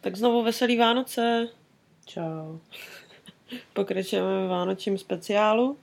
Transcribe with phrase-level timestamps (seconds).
[0.00, 1.48] Tak znovu veselý Vánoce.
[2.06, 2.58] Čau.
[3.72, 5.78] Pokračujeme v vánočním speciálu.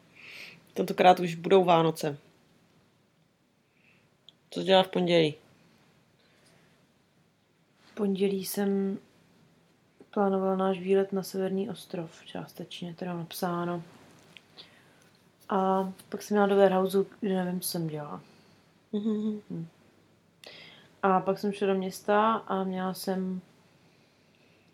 [0.73, 2.17] Tentokrát už budou Vánoce.
[4.49, 5.35] Co dělala v pondělí?
[7.79, 8.99] V pondělí jsem
[10.13, 13.83] plánovala náš výlet na Severní ostrov, částečně teda napsáno.
[15.49, 18.21] A pak jsem měla do warehouse, kde nevím, co jsem dělala.
[18.93, 19.67] Mhm.
[21.03, 23.41] A pak jsem šla do města a měla jsem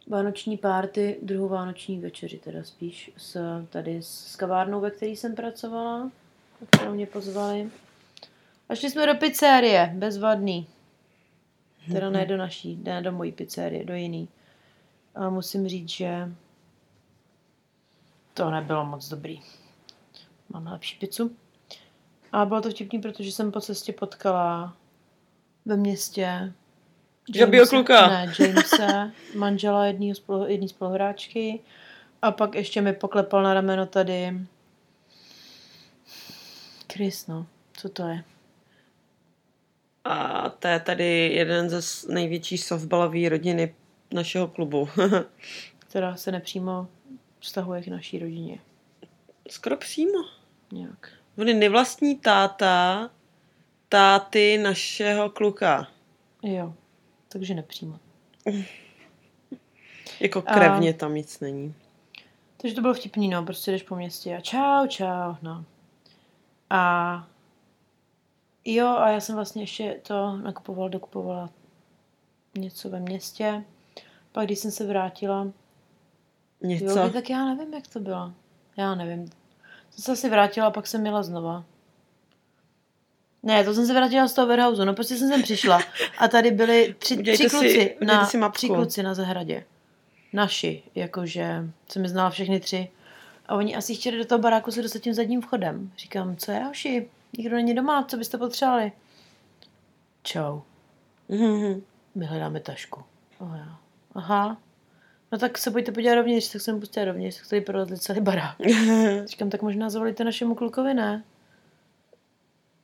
[0.08, 3.38] vánoční párty, druhou vánoční večeři teda spíš, s,
[3.70, 6.12] tady s kavárnou, ve které jsem pracovala,
[6.70, 7.70] kterou mě pozvali.
[8.70, 10.68] A šli jsme do pizzerie, bezvadný.
[11.92, 14.30] Teda ne do naší, ne do mojí pizzerie, do jiný.
[15.16, 16.32] A musím říct, že
[18.34, 19.42] to nebylo moc dobrý.
[20.50, 21.36] Máme lepší pizzu.
[22.32, 24.78] A bylo to vtipný, protože jsem po cestě potkala
[25.66, 26.54] ve městě
[27.36, 28.08] Žabýho kluka.
[28.08, 31.60] Ne, Jamese, manžela jedný, spolu, jedný spoluhráčky.
[32.22, 34.34] A pak ještě mi poklepal na rameno tady
[36.94, 37.48] Chris, no.
[37.74, 38.24] Co to je?
[40.04, 43.76] A to je tady jeden ze největší softballové rodiny
[44.14, 44.90] našeho klubu.
[45.80, 46.88] Která se nepřímo
[47.40, 48.60] vztahuje k naší rodině.
[49.50, 50.20] Skoro přímo.
[50.72, 51.10] Nějak.
[51.38, 53.10] On je nevlastní táta
[53.90, 55.88] táty našeho kluka.
[56.44, 56.74] Jo.
[57.34, 58.00] Takže nepřímo.
[60.20, 61.76] Jako A- krevně tam nic není.
[62.58, 63.46] Takže to bylo vtipný, no.
[63.46, 65.66] Prostě jdeš po městě a čau, čau, no.
[66.70, 67.28] A
[68.66, 71.50] jo, a já jsem vlastně ještě to nakupovala, dokupovala
[72.58, 73.64] něco ve městě.
[74.32, 75.48] Pak když jsem se vrátila,
[76.62, 77.00] Něco.
[77.00, 78.34] Jo, tak já nevím, jak to bylo.
[78.78, 79.30] Já nevím.
[79.90, 81.66] Jsem se asi vrátila a pak jsem měla znova.
[83.44, 85.82] Ne, to jsem se vrátila z toho warehouse, no prostě jsem sem přišla
[86.18, 88.56] a tady byli tři, tři si- kluci, udělejte na, si mapku.
[88.58, 89.64] tři kluci na zahradě.
[90.34, 92.88] Naši, jakože jsem je znala všechny tři.
[93.48, 95.92] A oni asi chtěli do toho baráku se dostat tím zadním vchodem.
[95.98, 97.10] Říkám, co je, hoši?
[97.38, 98.92] Nikdo není doma, co byste potřebovali?
[100.24, 100.60] Čau,
[101.30, 101.82] Mhm.
[102.16, 103.02] my hledáme tašku.
[103.40, 103.74] Oh, jo.
[104.16, 104.58] Aha.
[105.32, 108.56] No tak se pojďte podívat dovnitř, tak jsem pustila dovnitř, tak tady provedli celý barák.
[109.26, 111.24] Říkám, tak možná zavolíte našemu klukovi, ne?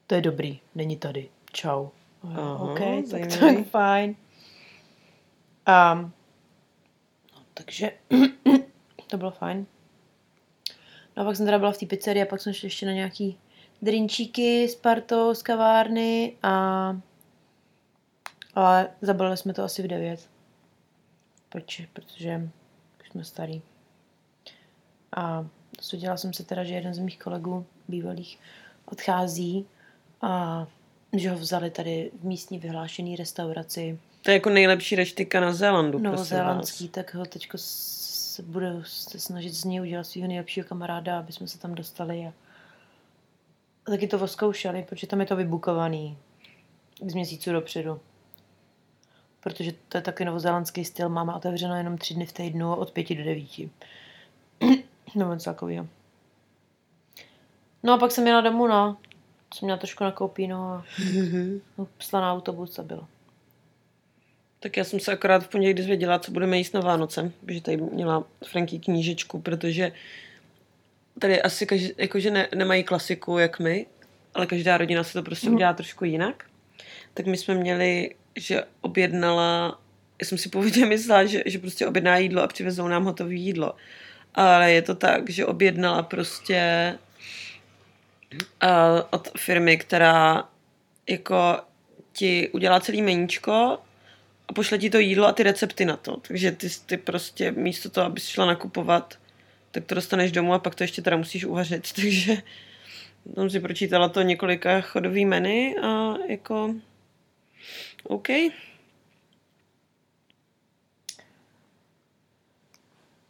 [0.09, 1.29] To je dobrý, není tady.
[1.51, 1.87] Čau.
[2.23, 2.79] Aha, OK,
[3.11, 4.15] tak to je fajn.
[5.65, 7.91] A, no, takže
[9.07, 9.65] to bylo fajn.
[11.17, 12.91] No a pak jsem teda byla v té pizzerii a pak jsme šli ještě na
[12.91, 13.37] nějaký
[13.81, 16.97] drinčíky s partou z kavárny a
[18.55, 20.29] ale zabalili jsme to asi v 9.
[21.49, 21.81] Proč?
[21.93, 22.49] Protože
[23.01, 23.61] už jsme starý.
[25.15, 28.39] A dozvěděla jsem se teda, že jeden z mých kolegů bývalých
[28.85, 29.67] odchází
[30.21, 30.67] a
[31.13, 35.99] že ho vzali tady v místní vyhlášené restauraci To je jako nejlepší reštika na Zélandu.
[35.99, 41.33] novozélandský, tak ho teďko se bude se snažit z něj udělat svého nejlepšího kamaráda, aby
[41.33, 42.33] jsme se tam dostali a
[43.87, 46.17] a taky to oskoušeli, protože tam je to vybukovaný
[47.07, 47.99] z měsíců dopředu.
[49.39, 53.15] Protože to je taky novozélandský styl, máme otevřeno jenom tři dny v týdnu od pěti
[53.15, 53.69] do devíti.
[55.15, 55.87] Nebo něco takového.
[57.83, 58.97] No a pak jsem jela domů, no.
[59.53, 60.85] Jsem měla trošku nakoupí, no a vás.
[61.77, 63.07] no, šla na autobus a bylo.
[64.59, 67.77] Tak já jsem se akorát v pondělí dozvěděla, co budeme jíst na Vánoce, protože tady
[67.77, 69.91] měla Franky knížečku, protože
[71.19, 73.85] tady asi každý, jakože ne, nemají klasiku jak my,
[74.33, 75.55] ale každá rodina se to prostě Mhm.
[75.55, 76.43] udělá trošku jinak.
[77.13, 79.79] Tak my jsme měli, že objednala,
[80.21, 83.73] já jsem si původně myslela, že, že prostě objedná jídlo a přivezou nám hotové jídlo.
[84.35, 86.93] Ale je to tak, že objednala prostě
[88.33, 88.69] uh,
[89.09, 90.49] od firmy, která
[91.09, 91.57] jako
[92.13, 93.79] ti udělá celý meníčko
[94.47, 96.17] a pošle ti to jídlo a ty recepty na to.
[96.17, 99.19] Takže ty, ty prostě místo toho, abys šla nakupovat,
[99.71, 101.93] tak to dostaneš domů a pak to ještě teda musíš uvařit.
[101.95, 102.37] Takže
[103.35, 106.75] tam si pročítala to několika chodový menu a jako
[108.03, 108.27] OK.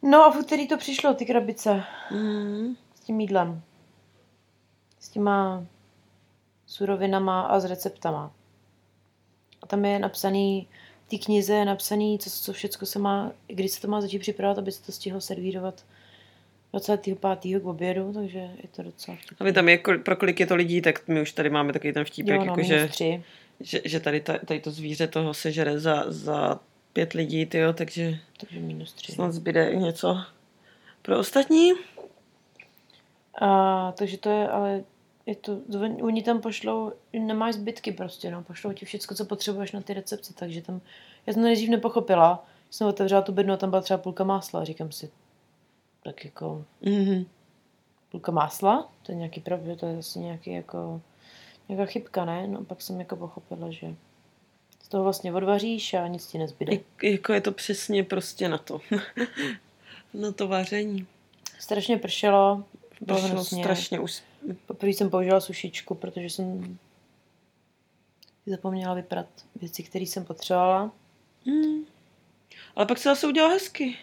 [0.02, 1.84] No a v úterý to přišlo, ty krabice.
[2.10, 2.76] Mm.
[2.94, 3.62] s tím jídlem.
[5.00, 5.64] S těma
[6.66, 8.32] surovinama a s receptama.
[9.62, 10.68] A tam je napsaný,
[11.06, 14.18] v té knize je napsaný, co, co všechno se má, kdy se to má začít
[14.18, 15.84] připravovat, aby se to stihlo servírovat
[16.72, 17.18] 25.
[17.60, 20.82] k obědu, takže je to docela A vy tam je, pro kolik je to lidí,
[20.82, 23.24] tak my už tady máme takový ten vtípek, Jo, no, jako že, tři.
[23.60, 26.60] že, že tady, ta, tady to zvíře toho sežere za, za
[26.92, 29.12] pět lidí, tyjo, takže Takže minus tři.
[29.12, 30.18] snad zbyde i něco
[31.02, 31.72] pro ostatní.
[33.40, 34.84] A, takže to je, ale
[35.26, 35.58] je to,
[36.02, 40.34] oni- tam pošlou, nemáš zbytky prostě, no, pošlou ti všechno, co potřebuješ na ty recepce,
[40.34, 40.80] takže tam,
[41.26, 44.64] já jsem to nejdřív nepochopila, Jsem otevřela tu bednu a tam byla třeba půlka másla.
[44.64, 45.10] Říkám si,
[46.04, 47.24] tak jako Mhm.
[48.10, 48.90] půlka másla?
[49.02, 51.00] To je nějaký pravda, to je zase nějaký jako
[51.68, 52.46] nějaká chybka, ne?
[52.46, 53.94] No pak jsem jako pochopila, že
[54.82, 56.72] z toho vlastně odvaříš a nic ti nezbyde.
[56.72, 58.80] Jak- Jako je to přesně prostě na to.
[60.14, 61.06] na to vaření.
[61.58, 62.64] Strašně pršelo,
[63.00, 64.22] bylo strašně už.
[64.66, 66.78] Poprvé jsem použila sušičku, protože jsem
[68.46, 69.26] zapomněla vyprat
[69.56, 70.92] věci, které jsem potřebovala.
[71.46, 71.84] Hmm.
[72.76, 73.96] Ale pak se zase udělal hezky.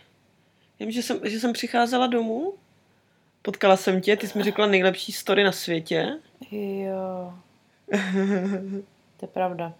[0.79, 2.53] Vím, že jsem, že jsem přicházela domů,
[3.41, 6.19] potkala jsem tě, ty jsi mi řekla nejlepší story na světě,
[6.51, 7.33] Jo,
[9.17, 9.73] to je pravda.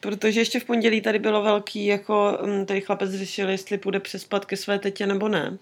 [0.00, 4.44] Protože ještě v pondělí tady bylo velký, jako mm, tady chlapec řešil, jestli půjde přespat
[4.44, 5.58] ke své tetě nebo ne.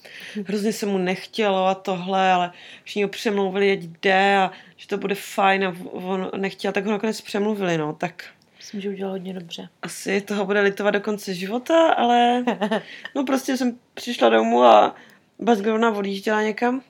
[0.46, 2.52] Hrozně se mu nechtělo a tohle, ale
[2.84, 6.92] všichni ho přemlouvili, ať jde a že to bude fajn a on nechtěl, tak ho
[6.92, 8.24] nakonec přemluvili, no, tak
[8.58, 9.68] Myslím, že udělal hodně dobře.
[9.82, 12.44] asi toho bude litovat do konce života, ale
[13.14, 14.94] no prostě jsem přišla domů a
[15.38, 16.82] Bazgrona odjížděla někam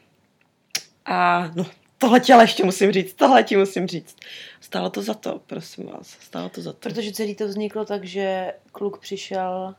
[1.07, 1.67] a no
[1.99, 4.17] tohle ti ale ještě musím říct, tohle ti musím říct.
[4.61, 6.79] Stálo to za to, prosím vás, stálo to za to.
[6.79, 9.75] Protože celý to vzniklo tak, že kluk přišel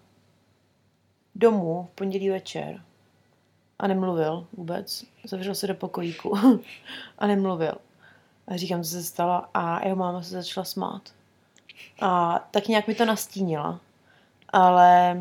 [1.35, 2.81] domů v pondělí večer
[3.79, 5.05] a nemluvil vůbec.
[5.23, 6.59] Zavřel se do pokojíku
[7.17, 7.73] a nemluvil.
[8.47, 11.01] A říkám, co se stalo a jeho máma se začala smát.
[12.01, 13.79] A tak nějak mi to nastínila.
[14.49, 15.17] Ale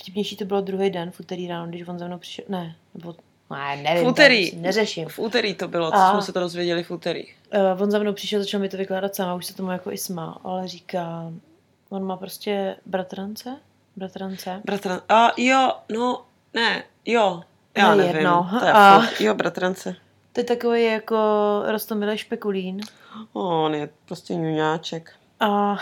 [0.00, 2.44] vtipnější to bylo druhý den, v úterý ráno, když on za mnou přišel.
[2.48, 3.14] Ne, nebo
[3.50, 4.04] ne, nevím.
[4.04, 4.50] V úterý.
[4.50, 5.08] to Neřeším.
[5.08, 7.24] V úterý to bylo, co A- jsme se to dozvěděli v úterý.
[7.74, 9.92] Uh, on za mnou přišel, začal mi to vykládat sám a už se tomu jako
[9.92, 11.32] i smál, ale říká,
[11.88, 13.56] on má prostě bratrance,
[13.96, 14.60] bratrance.
[14.64, 16.24] Bratran, a jo, no,
[16.54, 17.42] ne, jo,
[17.76, 18.14] já No, nevím.
[18.16, 18.48] jedno.
[18.60, 19.96] To je A- furt, jo, bratrance.
[20.32, 21.16] To je takový jako
[21.66, 22.80] rostomilý špekulín.
[23.32, 25.12] On je prostě ňuňáček.
[25.40, 25.76] A,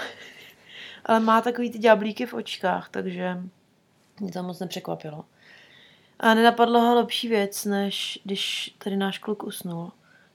[1.07, 3.39] ale má takový ty ďáblíky v očkách, takže
[4.21, 5.25] mě to moc nepřekvapilo.
[6.21, 9.93] A nenapadlo ho lepší věc, než když tady náš kluk usnul.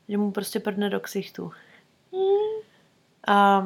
[0.10, 1.52] Že mu prostě prdne do ksichtu.
[3.28, 3.66] A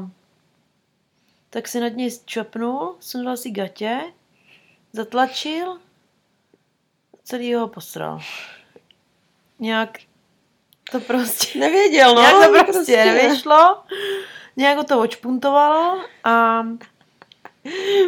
[1.49, 4.01] tak si nad něj čopnul, sundal si gatě,
[4.93, 5.79] zatlačil,
[7.23, 8.19] celý ho posral.
[9.59, 9.97] Nějak
[10.91, 12.21] to prostě Nevěděl, no.
[12.21, 13.83] nějak to prostě nevyšlo.
[14.55, 16.63] Nějak ho to očpuntovalo a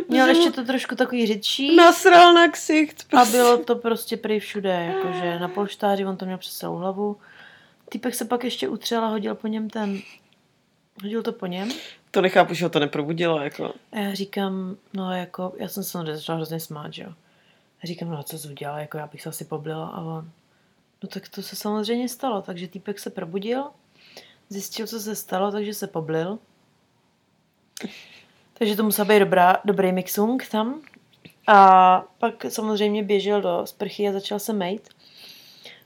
[0.09, 1.75] měl ještě to trošku takový řidší.
[1.75, 3.01] Nasral na ksicht.
[3.01, 3.37] A Prostě.
[3.37, 7.17] bylo to prostě prý všude, jakože na polštáři on to měl přes celou hlavu.
[7.89, 9.99] Týpek se pak ještě utřel a hodil po něm ten,
[11.03, 11.71] hodil to po něm.
[12.11, 13.73] To nechápu, že ho to neprobudilo, jako.
[13.91, 17.13] A já říkám, no jako, já jsem se začala hrozně smát, že jo.
[17.83, 20.31] A říkám, no co jsi udělal, jako já bych se asi poblila a on,
[21.03, 23.63] no tak to se samozřejmě stalo, takže týpek se probudil,
[24.49, 26.39] zjistil, co se stalo, takže se poblil.
[28.53, 30.81] Takže to musel být dobrá, dobrý mixung tam.
[31.47, 34.89] A pak samozřejmě běžel do sprchy a začal se mejt.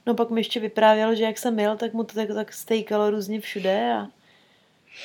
[0.06, 3.10] No pak mi ještě vyprávěl, že jak jsem měl, tak mu to tak, tak stejkalo
[3.10, 4.08] různě všude a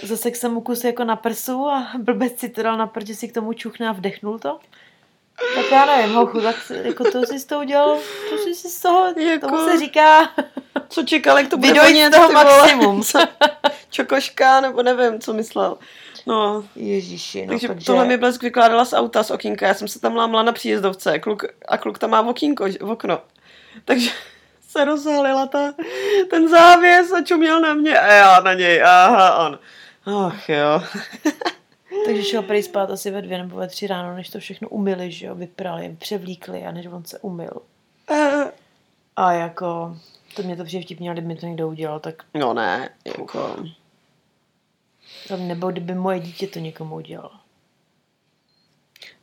[0.03, 3.15] zase jsem mu kus jako na prsu a blbec si to dal na prd, že
[3.15, 4.61] si k tomu čuchne a vdechnul to.
[5.55, 7.99] Tak já nevím, hochu, tak si- jako to jsi z toho udělal,
[8.31, 10.31] to jsi si z toho, Jako- tomu se říká
[10.89, 13.03] Co čekal, jak to bude z toho maximum.
[13.03, 13.19] Co?
[13.91, 15.79] Čokoška, nebo nevím, co myslel.
[16.27, 19.67] No, Ježíši, no, takže, takže tohle mi Blesk vykládala z auta, z okýnka.
[19.67, 22.91] Já jsem se tam lámala na příjezdovce kluk, a kluk tam má v okýnko, v
[22.91, 23.21] okno.
[23.85, 24.11] Takže
[24.69, 25.75] se rozhalila ta,
[26.31, 28.83] ten závěs a čuměl na mě a já na něj.
[28.83, 29.59] Aha, on.
[30.27, 30.83] Ach jo.
[32.05, 35.13] Takže šel prý spát asi ve dvě nebo ve tři ráno, než to všechno umyli,
[35.13, 37.53] že jo, vyprali, převlíkli a než on se umyl.
[39.17, 39.97] A jako,
[40.37, 43.57] to mě to přijde vtipně, ale kdyby mi to někdo udělal, tak No ne, jako...
[45.37, 47.31] nebo kdyby moje dítě to někomu udělal.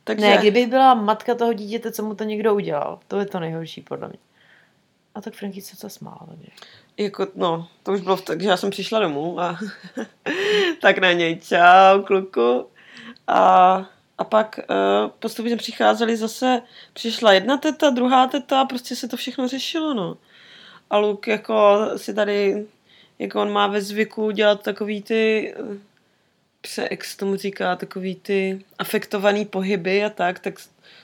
[0.04, 3.00] Takže, Ne, kdybych byla matka toho dítěte, co mu to někdo udělal.
[3.08, 4.18] To je to nejhorší, podle mě.
[5.14, 6.26] A tak Franky se to smála.
[6.28, 6.48] Takže.
[7.04, 9.58] Jako, no, to už bylo tak, že já jsem přišla domů a
[10.80, 12.66] tak na něj, čau, kluku.
[13.26, 13.74] A,
[14.18, 19.16] a pak uh, postupně přicházeli zase, přišla jedna teta, druhá teta a prostě se to
[19.16, 20.16] všechno řešilo, no.
[20.90, 22.66] A Luk jako si tady,
[23.18, 25.54] jako on má ve zvyku dělat takový ty,
[26.76, 30.54] eh, se tomu říká, takový ty afektovaný pohyby a tak, tak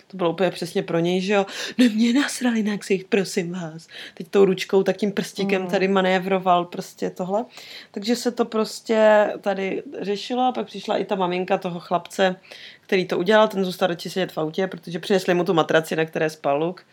[0.07, 1.47] to bylo úplně přesně pro něj, že jo.
[1.79, 3.89] No mě nasrali na ksicht, prosím vás.
[4.15, 5.69] Teď tou ručkou, tak tím prstíkem Mm.
[5.69, 7.45] tady manévroval prostě tohle.
[7.91, 12.37] Takže se to prostě tady řešilo a pak přišla i ta maminka toho chlapce,
[12.81, 16.05] který to udělal, ten zůstal radši sedět v autě, protože přinesli mu tu matraci, na
[16.05, 16.85] které spal Luk.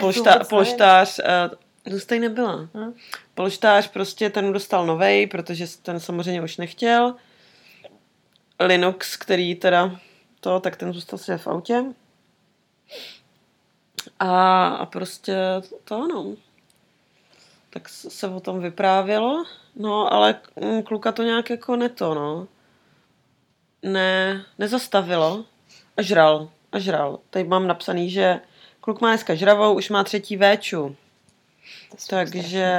[0.00, 1.20] Vůbec polštář,
[1.90, 2.68] zůstaj nebyla.
[2.74, 2.92] Hm?
[3.34, 7.14] Polštář prostě ten dostal novej, protože ten samozřejmě už nechtěl.
[8.60, 10.00] Linux, který teda
[10.40, 11.84] to, tak ten zůstal sedět v autě.
[14.18, 15.36] A, a prostě
[15.84, 16.34] to ano.
[17.70, 19.44] Tak se o tom vyprávělo,
[19.76, 22.48] no ale mm, kluka to nějak jako neto, no.
[23.82, 25.44] Ne, nezastavilo
[25.96, 27.18] a žral, a žral.
[27.30, 28.40] Tady mám napsaný, že
[28.80, 30.96] kluk má dneska žravou, už má třetí véču.
[32.10, 32.70] Takže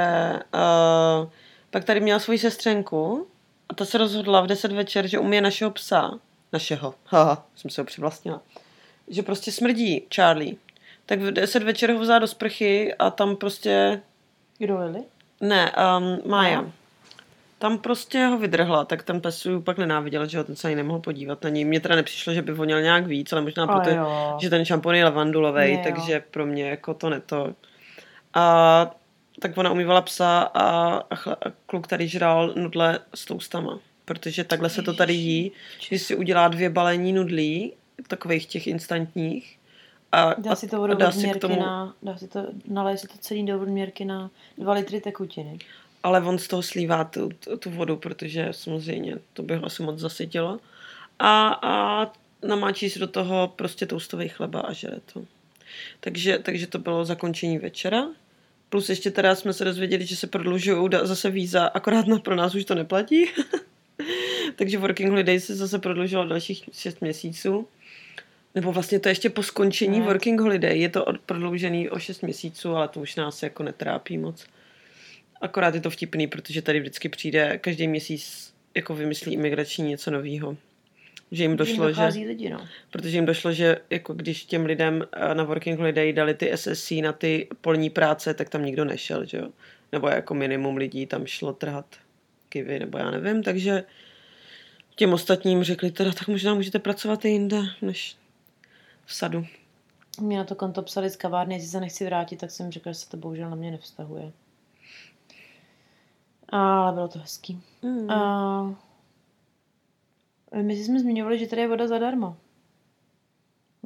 [0.54, 1.30] uh,
[1.70, 3.26] pak tady měl svoji sestřenku
[3.68, 6.10] a ta se rozhodla v 10 večer, že umije našeho psa.
[6.52, 6.94] Našeho.
[7.04, 8.42] Haha, jsem se ho přivlastnila.
[9.10, 10.54] Že prostě smrdí Charlie.
[11.06, 14.00] Tak v 10 večer ho vzala do sprchy a tam prostě...
[14.58, 15.00] Kdo Lily?
[15.40, 16.60] Ne, um, Mája.
[16.60, 16.72] No.
[17.58, 20.76] Tam prostě ho vydrhla, tak ten pes ji pak nenáviděl, že ho ten se ani
[20.76, 21.64] nemohl podívat na něj.
[21.64, 23.90] Mně teda nepřišlo, že by voněl nějak víc, ale možná proto,
[24.40, 27.54] že ten šampon je lavandulový, takže pro mě jako to neto.
[28.34, 28.90] A
[29.40, 33.78] tak ona umývala psa a, a, chle, a kluk tady žral nudle s toustama.
[34.04, 37.72] Protože takhle se to tady jí, že si udělá dvě balení nudlí,
[38.08, 39.58] takových těch instantních.
[40.12, 43.08] A, Dá si to do dá si k tomu, na, dá si to, naleje si
[43.08, 45.58] to celý do odměrky na 2 litry tekutiny.
[46.02, 49.82] ale on z toho slívá tu, tu, tu vodu, protože samozřejmě to by ho asi
[49.82, 50.60] moc zasytilo.
[51.18, 52.06] A, a
[52.48, 55.24] namáčí si do toho prostě toustový chleba a žere to.
[56.00, 58.08] Takže, takže to bylo zakončení večera.
[58.68, 62.54] Plus ještě teda jsme se dozvěděli, že se prodlužují zase víza, akorát na, pro nás
[62.54, 63.26] už to neplatí.
[64.56, 67.68] takže Working Holiday se zase prodlužilo dalších 6 měsíců.
[68.54, 70.04] Nebo vlastně to ještě po skončení Ne.
[70.04, 70.78] Working Holiday.
[70.78, 74.46] Je to od- prodloužený o 6 měsíců, ale to už nás jako netrápí moc.
[75.40, 80.56] Akorát je to vtipný, protože tady vždycky přijde každý měsíc jako vymyslí imigrační něco nového.
[81.32, 82.68] Že jim došlo, že, dochází lidi, no.
[82.90, 86.90] protože jim došlo, že jako když těm lidem eh, na Working Holiday dali ty SSC
[86.90, 89.48] na ty polní práce, tak tam nikdo nešel, že jo?
[89.92, 91.86] Nebo jako minimum lidí tam šlo trhat
[92.48, 93.84] kivy, nebo já nevím, takže
[94.96, 98.16] těm ostatním řekli teda, tak možná můžete pracovat i jinde, než
[99.10, 99.46] v sadu.
[100.20, 102.98] Mě na to konto psali z kavárny, jestli se nechci vrátit, tak jsem řekla, že
[102.98, 104.32] se to bohužel na mě nevztahuje.
[106.48, 107.62] Ale bylo to hezký.
[107.82, 108.10] Mm.
[108.10, 108.74] A...
[110.62, 112.36] My jsme zmiňovali, že tady je voda zadarmo.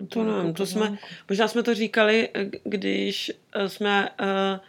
[0.09, 4.61] To nevím, to jsme, možná jsme to říkali, eh, když eh, jsme eh,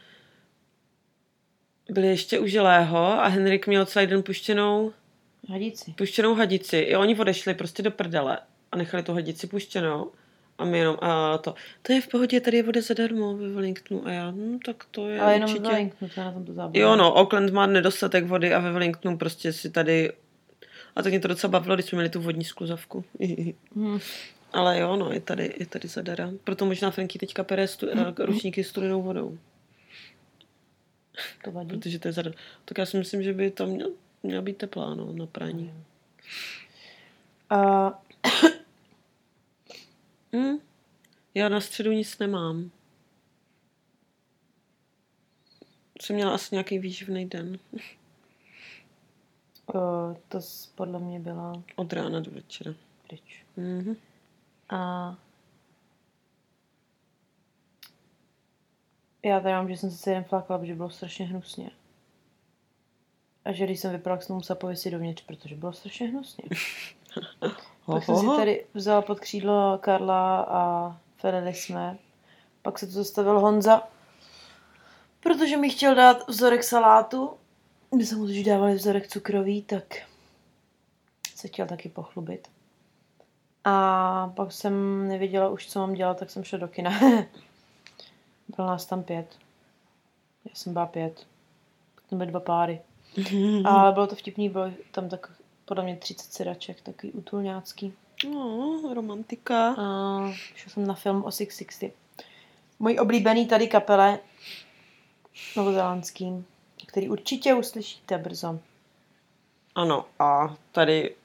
[1.89, 4.93] byli ještě u Žilého a Henrik měl celý den puštěnou,
[5.49, 5.93] Hadici.
[5.97, 6.77] puštěnou hadici.
[6.77, 8.39] I oni odešli prostě do prdele
[8.71, 10.11] a nechali tu hadici puštěnou.
[10.57, 14.07] A my jenom, a to, to je v pohodě, tady je voda zadarmo ve Wellingtonu.
[14.07, 15.69] A já, hm, tak to je Ale jenom určitě...
[15.69, 16.81] Wellingtonu, to na tom to zábavě.
[16.81, 20.11] Jo, no, Auckland má nedostatek vody a ve Wellingtonu prostě si tady...
[20.95, 23.05] A tak mě to docela bavilo, když jsme měli tu vodní skluzavku.
[23.75, 23.99] Hm.
[24.53, 26.31] Ale jo, no, je tady, je tady zadara.
[26.43, 29.37] Proto možná Franky teďka pere stu, eh, ručníky studenou vodou.
[31.43, 31.69] To vadí.
[31.69, 32.35] Protože to je zadara.
[32.65, 33.89] Tak já si myslím, že by tam měl,
[34.23, 35.73] měla být teplá, no, na praní.
[37.49, 37.91] A
[40.35, 40.57] Hm?
[41.33, 42.71] Já na středu nic nemám.
[46.01, 47.59] Jsem měla asi nějaký výživný den.
[49.75, 49.79] o,
[50.29, 52.73] to s- podle mě byla Od rána do večera.
[53.07, 53.45] pryč.
[53.57, 53.95] Mhm.
[54.69, 55.15] A
[59.23, 61.71] já tady mám, že jsem se den flákala, protože bylo strašně hnusně.
[63.45, 66.43] A že když jsem vypala, jsem to musela pověsit dovnitř, protože bylo strašně hnusně.
[67.85, 71.97] Pak jsem si tady vzala pod křídlo Karla a Fereli jsme.
[72.61, 73.83] Pak se tu zastavil Honza,
[75.19, 77.33] protože mi chtěl dát vzorek salátu.
[77.95, 79.83] My jsme mu totiž dávali vzorek cukrový, tak
[81.35, 82.47] se chtěl taky pochlubit.
[83.63, 86.91] A pak jsem nevěděla už, co mám dělat, tak jsem šla do kina.
[88.55, 89.27] Bylo nás tam pět.
[90.45, 91.27] Já jsem byla pět.
[92.09, 92.81] Tam byly dva páry.
[93.65, 95.31] Ale bylo to vtipný, bylo tam tak
[95.65, 97.93] podle mě 30 sedaček, takový utulňácký.
[98.33, 99.75] No, romantika.
[99.77, 101.91] A šel jsem na film o 660.
[102.79, 104.19] Můj oblíbený tady kapele
[105.57, 106.45] novozélandským,
[106.85, 108.59] který určitě uslyšíte brzo.
[109.75, 111.15] Ano, a tady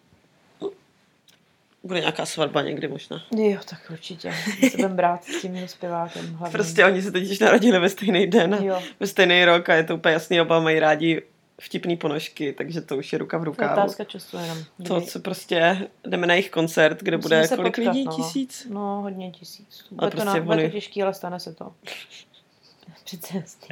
[1.82, 3.22] bude nějaká svatba někdy možná.
[3.36, 4.34] Jo, tak určitě.
[4.70, 6.38] Se budem brát s tím zpěvákem.
[6.52, 8.82] Prostě oni se totiž narodili ve stejný den, Jo.
[9.00, 11.22] ve stejný rok a je to úplně jasný, oba mají rádi
[11.60, 13.72] vtipný ponožky, takže to už je ruka v rukávu.
[13.72, 14.58] otázka času jenom.
[14.86, 18.04] To, co prostě jdeme na jejich koncert, kde Musíme bude se kolik potkat, lidí?
[18.04, 18.16] no.
[18.16, 18.66] Tisíc?
[18.70, 19.86] No, hodně tisíc.
[19.90, 21.72] Bude, Ale to, prostě na, bude to těžký, ale stane se to.
[23.04, 23.68] Přece jasný.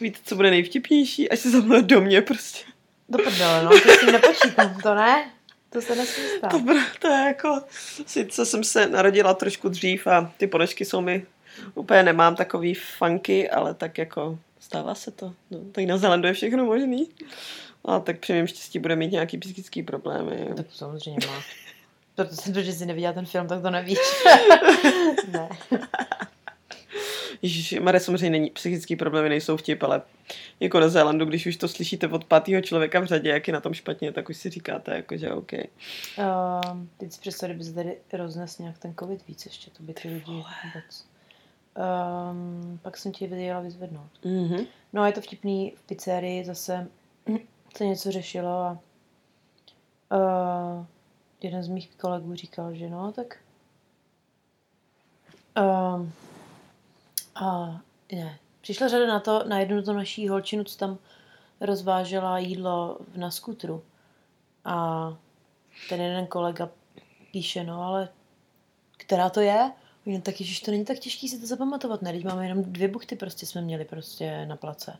[0.00, 1.30] Víte, co bude nejvtipnější?
[1.30, 2.64] Až se zamluví do mě prostě.
[3.08, 5.30] Do prdele, no, to s tím nepočítám, to ne?
[5.70, 6.50] To se nesmí stát.
[6.50, 6.60] To,
[7.00, 7.60] to je jako,
[8.06, 11.26] sice jsem se narodila trošku dřív a ty ponožky jsou mi,
[11.74, 15.34] úplně nemám takový funky, ale tak jako stává se to.
[15.50, 17.08] No, tak na Zelandu je všechno možný.
[17.84, 20.48] A tak při mém štěstí bude mít nějaký psychický problémy.
[20.56, 21.42] Tak to samozřejmě má.
[22.14, 23.98] Proto jsem to, že jsi neviděla ten film, tak to nevíš.
[25.32, 25.48] ne.
[27.42, 30.02] Ježiši, Mare samozřejmě není, psychický problémy nejsou vtip, ale
[30.60, 33.60] jako na Zélandu, když už to slyšíte od pátého člověka v řadě, jak je na
[33.60, 35.52] tom špatně, tak už si říkáte, jako, že OK.
[35.52, 39.94] Um, teď si představ, kdyby se tady roznes nějak ten covid víc ještě, to by
[39.94, 41.04] ty lidi vůbec.
[41.76, 44.10] Um, pak jsem ti viděla vyzvednout.
[44.22, 44.66] Mm-hmm.
[44.92, 46.88] No a je to vtipný, v pizzerii zase
[47.76, 48.78] se něco řešilo a
[50.12, 50.86] uh,
[51.42, 53.36] jeden z mých kolegů říkal, že no, tak
[55.56, 56.12] um,
[57.34, 57.80] a
[58.12, 60.98] ne, přišla řada na to, na jednu to naší holčinu, co tam
[61.60, 63.82] rozvážela jídlo na skutru.
[64.64, 65.16] A
[65.88, 66.68] ten jeden kolega
[67.32, 68.08] píše, no ale
[68.96, 69.72] která to je?
[70.06, 72.12] Jen tak, ježiš, to není tak těžký si to zapamatovat, ne?
[72.12, 74.96] Teď máme jenom dvě buchty, prostě jsme měli prostě na place.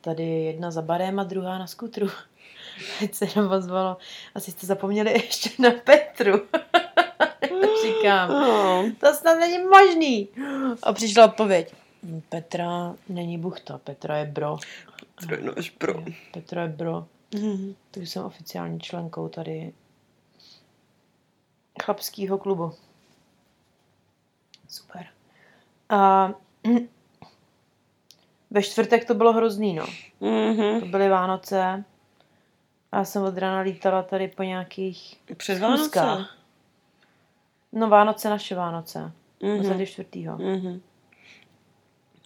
[0.00, 2.06] Tady jedna za barem a druhá na skutru.
[2.98, 3.96] Teď se nám ozvalo,
[4.34, 6.32] asi jste zapomněli ještě na Petru.
[7.86, 8.90] Říkám, Oh.
[9.00, 10.28] to snad není možný.
[10.82, 11.74] A přišla odpověď.
[12.28, 14.56] Petra není buchta, Petra je bro.
[15.42, 16.04] No, až pro.
[16.32, 17.06] Petra je bro.
[17.32, 17.74] Mm-hmm.
[17.90, 19.72] Takže jsem oficiální členkou tady
[21.82, 22.72] chlapského klubu.
[24.74, 25.06] Super.
[25.88, 26.30] A
[28.50, 29.86] ve čtvrtek to bylo hrozný, no.
[30.18, 30.90] To Mm-hmm.
[30.90, 31.84] byly Vánoce.
[32.92, 35.20] A já jsem od rána lítala tady po nějakých...
[35.36, 36.24] Před Vánoce.
[37.72, 39.12] No Vánoce, naše Vánoce.
[39.42, 39.52] Mhm.
[39.52, 39.62] Mm-hmm.
[39.62, 40.08] 24.
[40.28, 40.80] Mm-hmm.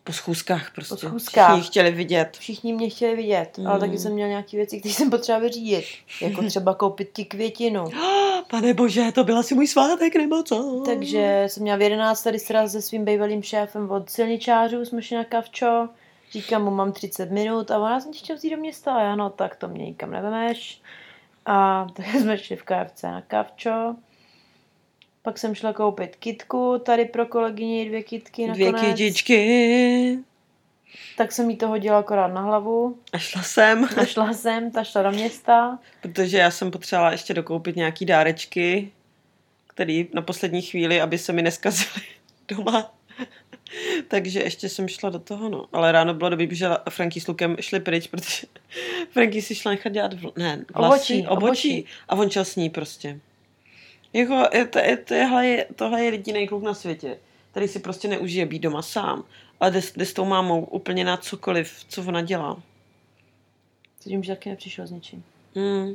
[0.04, 0.94] Po schůzkách prostě.
[0.94, 1.50] Po schůzkách.
[1.50, 2.36] Všichni chtěli vidět.
[2.40, 3.66] Všichni mě chtěli vidět, mm.
[3.66, 3.88] ale Mhm.
[3.88, 5.84] taky jsem měla nějaké věci, které jsem potřeba vyřídit.
[6.22, 7.84] Jako třeba koupit ti květinu.
[8.50, 10.82] Pane bože, to byl asi můj svátek, nebo co?
[10.86, 15.16] Takže jsem měla v 11 tady sraz se svým bývalým šéfem od silničářů, jsme šli
[15.16, 15.88] na kavčo.
[16.30, 18.94] Říkám mu, mám 30 minut a ona jsem tě chtěl vzít do města.
[18.94, 20.80] A já, no tak to mě nikam nevemeš.
[21.46, 23.94] A tak jsme šli v KFC na kavčo.
[25.22, 30.18] Pak jsem šla koupit kitku tady pro kolegyni, dvě kitky Dvě kytičky.
[31.16, 32.98] Tak jsem jí to hodila akorát na hlavu.
[33.12, 35.78] A šla jsem, A šla jsem, ta šla do města.
[36.00, 38.92] protože já jsem potřebovala ještě dokoupit nějaký dárečky,
[39.66, 42.06] který na poslední chvíli, aby se mi neskazily
[42.48, 42.94] doma.
[44.08, 45.66] Takže ještě jsem šla do toho, no.
[45.72, 48.46] Ale ráno bylo dobrý, že Franky s Lukem šli pryč, protože
[49.10, 51.84] Franky si šla nechat dělat vl- ne, vlasy, Obočí, obočí, obočí.
[52.08, 53.20] a on šel s ní prostě.
[54.12, 57.18] Jako, je, to, je, tohle, je, tohle je jediný kluk na světě,
[57.50, 59.24] který si prostě neužije být doma sám,
[59.60, 62.62] ale jde, s- jde s tou mámou úplně na cokoliv, co ona dělá.
[64.00, 65.24] Což že taky nepřišel s ničím.
[65.54, 65.94] Hmm.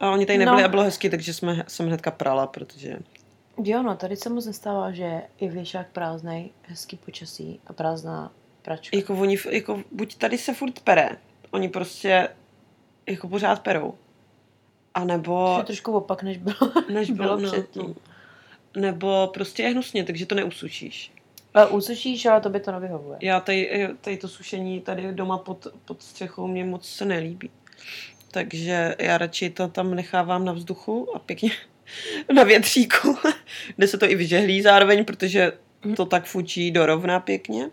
[0.00, 0.64] A oni tady nebyli No.
[0.64, 2.96] a bylo hezky, takže jsme, jsem hnedka prala, protože...
[3.64, 8.96] Jo, no, tady se moc nestává, že je věšák prázdnej, hezký počasí a prázdná pračka.
[8.96, 11.10] Jako oni, jako buď tady se furt pere,
[11.50, 12.28] oni prostě
[13.06, 13.94] jako pořád perou.
[14.94, 17.82] A nebo, To je trošku opak, než bylo, než bylo bylo, no, předtím.
[17.82, 18.80] no.
[18.80, 21.12] nebo prostě je hnusně, takže to neusušíš.
[21.56, 23.18] Ale usušíš, ale to by to nevyhovuje.
[23.20, 27.50] Já tady, tady to sušení tady doma pod, pod střechou mě moc se nelíbí.
[28.30, 31.50] Takže já radši to tam nechávám na vzduchu a pěkně
[32.34, 33.16] na větříku,
[33.76, 35.52] kde se to i vyžehlí zároveň, protože
[35.96, 37.70] to tak fučí dorovná pěkně.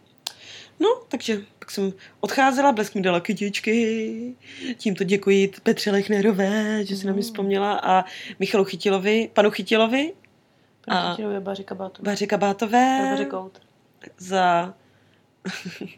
[0.79, 4.35] No, takže pak jsem odcházela, blesk mi dala kytičky,
[4.77, 7.23] tímto děkuji Petře Lechnerové, že si na mě Mm.
[7.23, 8.05] vzpomněla a
[8.39, 10.13] Michalu Chytilovi, panu Chytilovi,
[10.87, 12.03] A- A je Baři Kabátu.
[12.03, 13.61] Baře Kabátové Baři Kout.
[14.17, 14.73] Za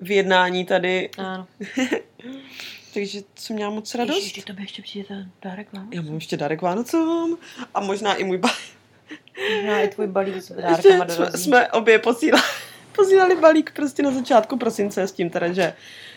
[0.00, 1.46] vyjednání tady Ano.
[2.94, 4.16] Takže jsem měla moc radost.
[4.16, 5.88] Ježiš, to by ještě přijde ten dárek vám.
[5.92, 7.38] Já mám ještě dárek Vánocům
[7.74, 8.56] a možná i můj balík.
[9.56, 12.42] Možná i tvůj balík s dárkama jsme, jsme obě posílali,
[12.96, 15.74] posílali balík prostě na začátku prosince s tím teda, že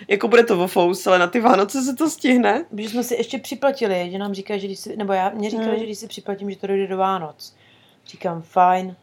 [0.08, 2.66] jako bude to fous, ale na ty Vánoce se to stihne.
[2.70, 5.70] Protože jsme si ještě připlatili, že nám říkají, že když si, nebo já, mě říkali,
[5.70, 5.80] Hmm.
[5.80, 7.56] že když si připlatím, že to dojde do Vánoc.
[8.08, 8.96] Říkám, fajn.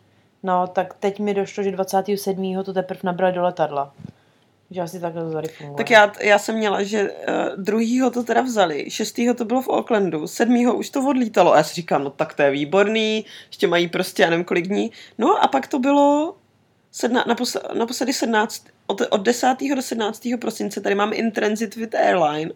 [0.44, 2.62] No, tak teď mi došlo, že 27.
[2.64, 3.94] to teprve nabrali do letadla.
[4.70, 5.76] Že asi takhle to tady funguje.
[5.76, 7.16] Tak já, já jsem měla, že uh,
[7.56, 11.62] druhýho to teda vzali, šestýho to bylo v Aucklandu, sedmýho už to odlítalo a já
[11.62, 14.90] si říkám, no tak to je výborný, ještě mají prostě já nevím kolik dní.
[15.18, 16.36] No a pak to bylo
[16.92, 19.56] sedna, naposled, naposledy 17, od, od 10.
[19.76, 20.28] do 17.
[20.40, 22.50] prosince, tady máme in transit with airline,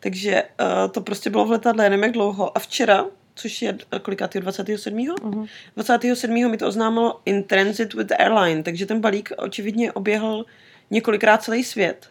[0.00, 2.56] takže uh, to prostě bylo v letadle, nevím jak dlouho.
[2.56, 3.04] A včera,
[3.38, 5.06] což je eh, kolikátýho 27.
[5.22, 5.46] Mhm.
[5.76, 6.50] 27.
[6.50, 10.44] mi to oznámilo in transit with airline, takže ten balík očividně oběhl
[10.90, 12.08] několikrát celý svět.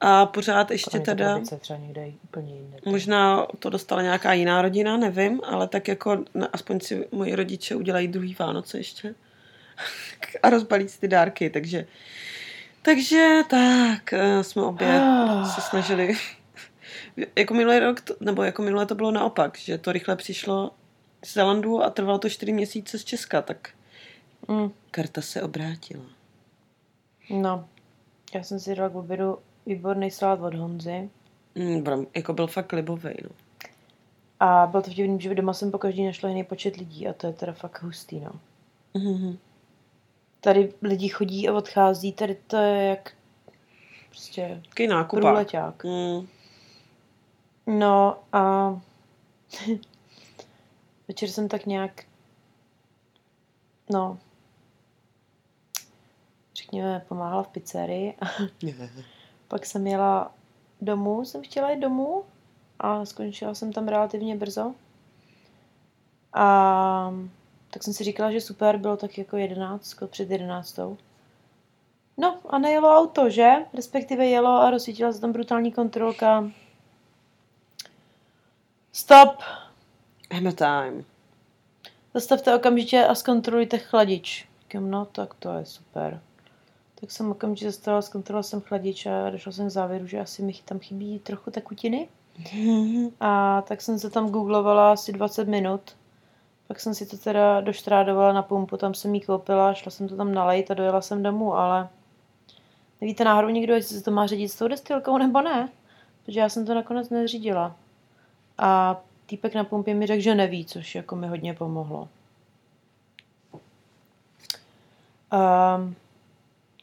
[0.00, 2.76] A pořád ještě Konec teda, třeba někde úplně jinde.
[2.84, 7.76] možná to dostala nějaká jiná rodina, nevím, ale tak jako na, aspoň si moji rodiče
[7.76, 9.14] udělají druhý Vánoce ještě.
[10.42, 11.86] A rozbalí si ty dárky, takže
[12.82, 15.44] takže tak, eh, jsme obě Ah.
[15.44, 16.14] se snažili.
[17.36, 20.70] Jako minulý rok, to- nebo jako minulé to bylo naopak, že to rychle přišlo
[21.24, 23.68] z Zelandu a trvalo to čtyři měsíce z Česka, tak
[24.48, 24.70] Mm.
[24.90, 26.04] Karta se obrátila.
[27.30, 27.68] No,
[28.34, 31.10] já jsem si dala k obědu výborný salát od Honzy.
[31.54, 33.30] Mm, bram, jako byl fakt libovej, no.
[34.40, 37.26] A bylo to vtipný, že doma jsem po každý našla jiný počet lidí a to
[37.26, 38.32] je teda fakt hustý, no.
[38.94, 39.38] Mhm.
[40.40, 43.12] Tady lidi chodí a odchází, tady to je jak
[44.10, 45.22] prostě Taký nákupák.
[45.24, 45.84] průleťák.
[45.84, 46.26] Mm.
[47.66, 48.70] No a
[51.08, 52.04] večer jsem tak nějak,
[53.90, 54.18] no,
[56.56, 58.26] řekněme, pomáhala v pizzerii a
[59.48, 60.34] pak jsem jela
[60.80, 62.24] domů, jsem chtěla jít domů
[62.78, 64.74] a skončila jsem tam relativně brzo.
[66.32, 67.14] A
[67.70, 70.78] tak jsem si říkala, že super, bylo tak jako 11, skoro před 11.
[72.16, 73.50] No a nejelo auto, že?
[73.74, 76.50] Respektive jelo a rozsvítila se tam brutální kontrolka.
[78.96, 79.42] Stop!
[80.32, 81.04] Hammer time.
[82.14, 84.48] Zastavte okamžitě a zkontrolujte chladič.
[84.60, 86.20] Říkám, no tak to je super.
[87.00, 90.52] Tak jsem okamžitě zastavila, zkontrolovala jsem chladič a došla jsem k závěru, že asi mi
[90.64, 92.08] tam chybí trochu tekutiny.
[93.20, 95.96] A tak jsem se tam googlovala asi 20 minut.
[96.66, 100.16] Pak jsem si to teda doštrádovala na pumpu, tam jsem jí koupila, šla jsem to
[100.16, 101.88] tam nalejt a dojela jsem domů, ale
[103.00, 105.68] nevíte náhodou někdo, jestli se to má řídit s tou destilkou nebo ne?
[106.24, 107.76] Protože já jsem to nakonec neřídila.
[108.58, 112.08] A týpek na pumpě mi řekl, že neví, což jako mi hodně pomohlo.
[115.32, 115.96] Um,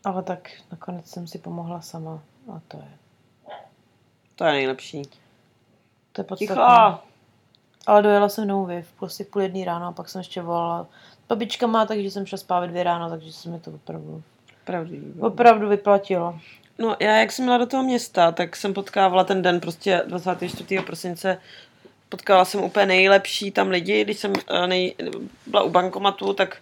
[0.04, 2.20] ale tak nakonec jsem si pomohla sama
[2.56, 2.92] a to je,
[4.36, 5.02] To je nejlepší.
[6.12, 6.56] to je podstatné.
[6.56, 7.00] Ticho!
[7.88, 10.88] Ale dojela jsem domů v prostě v půl jedný ráno a pak jsem ještě volala.
[11.30, 14.24] Babička má, takže jsem šla spát ve dvě ráno, takže se mi to opravdu,
[15.20, 16.40] opravdu vyplatilo.
[16.80, 20.80] No já, jak jsem měla do toho města, tak jsem potkávala ten den prostě 24.
[20.80, 21.38] prosince
[22.12, 24.96] potkala jsem úplně nejlepší tam lidi, když jsem eh, nej,
[25.48, 26.58] byla u bankomatu, tak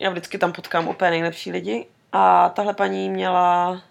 [0.00, 1.86] já vždycky tam potkám úplně nejlepší lidi.
[2.12, 3.82] A tahle paní měla,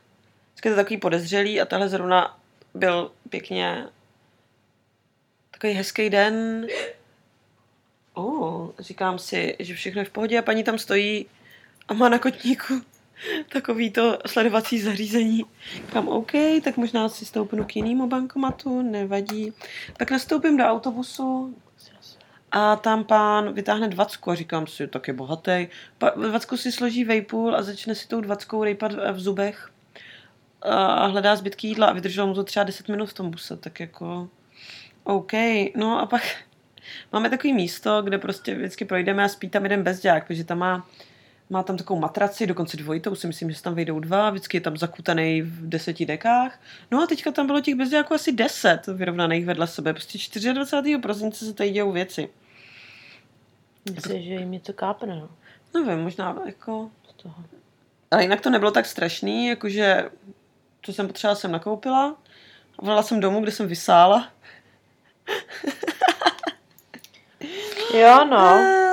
[0.47, 2.37] vždycky to takový podezřelý a tahle zrovna
[2.73, 3.85] byl pěkně
[5.51, 6.67] takový hezký den.
[8.13, 11.25] Oh, říkám si, že všechno je v pohodě a paní tam stojí
[11.87, 12.81] a má na kotníku
[13.49, 15.45] takový to sledovací zařízení.
[15.73, 16.31] Říkám, OK,
[16.63, 19.53] tak možná si stoupnu k jinému bankomatu, nevadí.
[19.97, 21.55] Tak nastoupím do autobusu
[22.51, 25.67] a tam pán vytáhne dvacku a říkám si, tak je bohatý.
[26.15, 29.71] Dvacku si složí vejpůl a začne si tou dvackou rejpat v zubech
[30.61, 33.79] a hledá zbytky jídla a vydrželo mu to třeba 10 minut v tom buse, tak
[33.79, 34.29] jako
[35.03, 35.31] OK.
[35.75, 36.21] No a pak
[37.11, 40.87] máme takový místo, kde prostě vždycky projdeme a spí tam jeden bezďák, protože tam má
[41.49, 44.61] má tam takovou matraci, dokonce dvojitou, si myslím, že se tam vejdou dva, vždycky je
[44.61, 46.59] tam zakutaný v deseti dekách.
[46.91, 49.93] No a teďka tam bylo těch bezdějáků asi deset vyrovnaných vedle sebe.
[49.93, 50.17] Prostě
[50.53, 50.97] 24.
[50.97, 52.29] prosince se tady dějou věci.
[53.95, 55.29] Myslím, že jim něco kápne, no.
[55.73, 56.91] Nevím, možná jako...
[57.09, 57.35] Z toho.
[58.11, 60.09] Ale jinak to nebylo tak strašný, jakože
[60.81, 62.15] co jsem potřebovala, jsem nakoupila.
[62.81, 64.29] Volala jsem domů, kde jsem vysála.
[67.93, 68.59] Jo, no.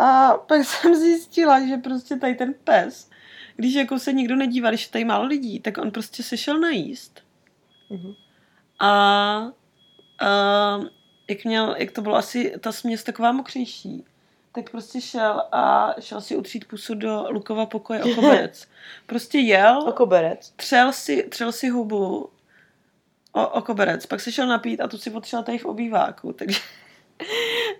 [0.00, 3.10] A, pak jsem zjistila, že prostě tady ten pes,
[3.56, 6.60] když jako se nikdo nedívá, když je tady málo lidí, tak on prostě se šel
[6.60, 7.20] najíst.
[7.90, 8.12] Mhm.
[8.78, 8.88] A,
[10.20, 10.80] a
[11.28, 14.04] jak, měl, jak to bylo asi ta směs taková mokřejší,
[14.52, 18.68] tak prostě šel a šel si utřít pusu do Lukova pokoje o koberec.
[19.06, 20.52] Prostě jel, O koberec.
[20.56, 22.30] třel si, třel si hubu
[23.32, 26.60] o, o koberec, pak se šel napít a tu si potřeboval tady v obýváku, takže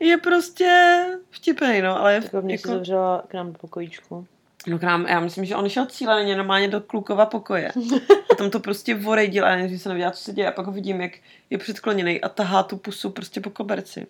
[0.01, 0.97] je prostě
[1.31, 2.69] vtipný, no, ale Jako mě jako...
[2.69, 4.27] se zavřela k nám do pokojíčku.
[4.67, 7.73] No k nám, já myslím, že on šel cíleně normálně do klukova pokoje.
[8.33, 10.49] A tam to prostě vorejdil a nejdřív se nevěděla, co se děje.
[10.49, 11.13] A pak ho vidím, jak
[11.51, 14.07] je předkloněný a tahá tu pusu prostě po koberci.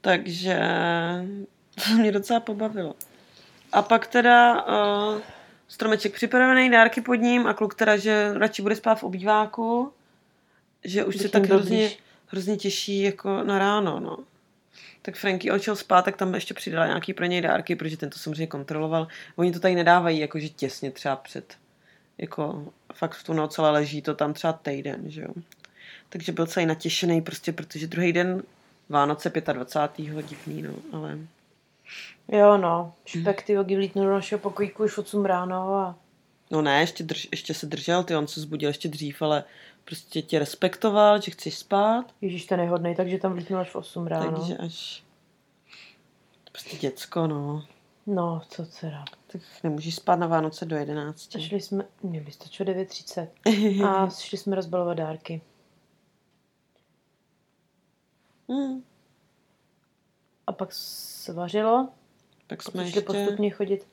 [0.00, 0.60] Takže
[1.84, 2.94] to mě docela pobavilo.
[3.72, 5.20] A pak teda uh,
[5.68, 9.92] stromeček připravený, dárky pod ním a kluk teda, že radši bude spát v obýváku,
[10.84, 11.98] že už Bych se tak hrozně, blíž.
[12.34, 14.18] Hrozně těší jako na ráno, no.
[15.02, 18.18] Tak Franky odšel spát, tak tam ještě přidala nějaký pro něj dárky, protože ten to
[18.18, 19.08] samozřejmě kontroloval.
[19.36, 21.56] Oni to tady nedávají jakože těsně třeba před,
[22.18, 25.28] jako fakt v tu noc, ale leží to tam třeba týden, že jo.
[26.08, 28.42] Takže byl celý natěšený prostě, protože druhý den
[28.88, 30.26] Vánoce 25.
[30.26, 31.18] divný, no, ale
[32.28, 32.94] Jo, no.
[33.04, 35.96] Špek, ty jogi vlítnul do našeho pokojíku už 8 ráno a
[36.54, 39.44] no ne, ještě, drž, ještě se držel, ty on se zbudil ještě dřív, ale
[39.84, 43.76] prostě tě respektoval, že chceš spát, Ježíš ten je hodnej, takže tam vlítnul až v
[43.76, 44.38] 8 ráno.
[44.38, 45.04] takže až
[46.52, 47.64] prostě děcko, no.
[48.06, 49.04] No, co dcera.
[49.26, 51.36] Tak nemůžeš spát na Vánoce do 11.
[51.36, 53.86] A šli jsme, mě by stačilo 9.30.
[53.88, 55.40] A šli jsme rozbalovat dárky.
[58.48, 58.82] Hmm.
[60.46, 61.88] A pak se vařilo.
[62.46, 63.00] Pak jsme ještě...
[63.00, 63.86] postupně chodit.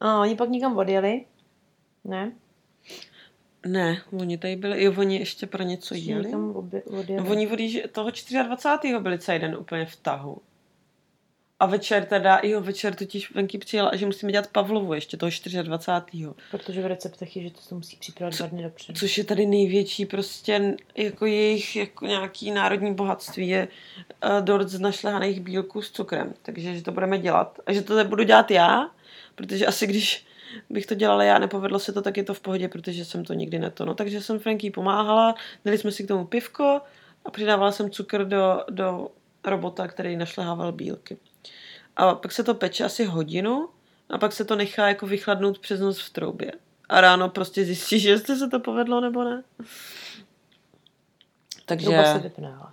[0.00, 1.26] A oni pak nikam odjeli.
[2.08, 2.32] Ne?
[3.66, 6.24] Ne, oni tady byli, jo, oni ještě pro něco jeli.
[6.24, 7.22] Někam obě- odjeli.
[7.22, 8.10] No, oni odjíž, toho
[8.46, 8.98] 24.
[8.98, 10.38] byli celý den úplně v tahu.
[11.60, 15.30] A večer teda, jo, večer totiž venky přijela, že musíme dělat Pavlovu ještě toho
[15.62, 16.28] 24.
[16.50, 18.98] Protože v receptech je, že to se musí připravit dva dny dopředu.
[18.98, 23.68] Což je tady největší prostě jako jejich jako nějaký národní bohatství je
[24.24, 26.34] uh, dort z našlehaných bílků s cukrem.
[26.42, 27.58] Takže že to budeme dělat.
[27.66, 28.90] A že to budu dělat já,
[29.34, 30.27] protože asi když
[30.70, 33.32] bych to dělala já, nepovedlo se to, tak je to v pohodě, protože jsem to
[33.32, 33.84] nikdy neto.
[33.84, 35.34] No, takže jsem Franky pomáhala,
[35.64, 36.80] dali jsme si k tomu pivko
[37.24, 39.08] a přidávala jsem cukr do, do
[39.44, 41.18] robota, který našlehával bílky.
[41.96, 43.68] A pak se to peče asi hodinu
[44.10, 46.52] a pak se to nechá jako vychladnout přes noc v troubě.
[46.88, 49.42] A ráno prostě zjistíš, jestli se to povedlo nebo ne.
[51.66, 51.86] Takže...
[51.86, 52.72] Trouba se vypne, ale.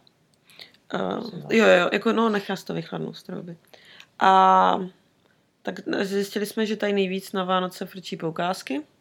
[0.94, 3.58] Uh, jo, jo, jako no, nechá se to vychladnout z trouby.
[4.20, 4.80] A
[5.66, 8.82] tak zjistili jsme, že tady nejvíc na Vánoce frčí poukázky.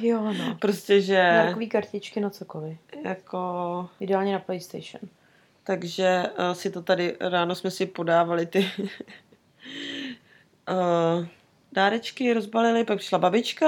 [0.00, 0.56] Jo, no.
[0.60, 2.78] Prostě, že Dárkový kartičky na cokoliv.
[3.04, 3.88] jako...
[4.00, 5.00] Ideálně na PlayStation.
[5.64, 8.70] Takže uh, si to tady, ráno jsme si podávali ty
[10.70, 11.26] uh,
[11.72, 13.66] dárečky, rozbalili, pak přišla babička,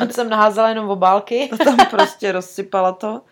[0.00, 1.48] A jsem naházela jenom obálky.
[1.48, 3.22] to tam prostě rozsypala to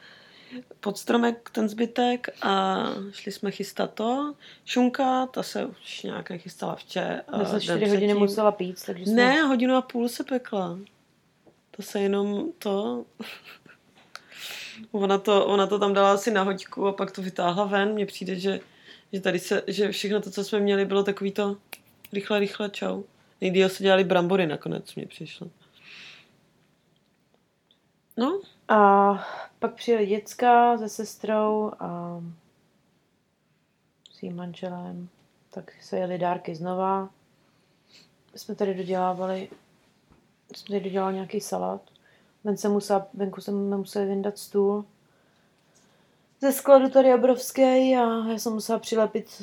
[0.80, 4.34] pod stromek ten zbytek a šli jsme chystat to.
[4.64, 7.24] Šunka, ta se už nějak chystala včer.
[7.38, 9.14] Já jsem čtyři hodiny musela pít, takže jsme...
[9.14, 10.78] Ne, hodinu a půl se pekla.
[11.70, 13.04] To se jenom to...
[14.92, 17.92] Ona to, ona to tam dala asi na hoďku a pak to vytáhla ven.
[17.92, 18.60] Mně přijde, že,
[19.12, 21.56] že tady se, že všechno to, co jsme měli, bylo takový to
[22.12, 23.02] rychle, rychle, čau.
[23.40, 25.48] Nejdýl se dělali brambory nakonec, mě přišlo.
[28.16, 29.26] No, A
[29.62, 32.20] pak přijeli děcka se sestrou a
[34.10, 35.08] s jejím manželem.
[35.50, 37.08] Tak se jeli dárky znova.
[38.32, 39.50] My jsme tady dodělávali,
[40.56, 41.80] jsme tady dodělali nějaký salát.
[42.44, 44.84] Ven se musela, venku jsme museli vyndat stůl.
[46.40, 49.42] Ze skladu tady obrovský a já jsem musela přilepit,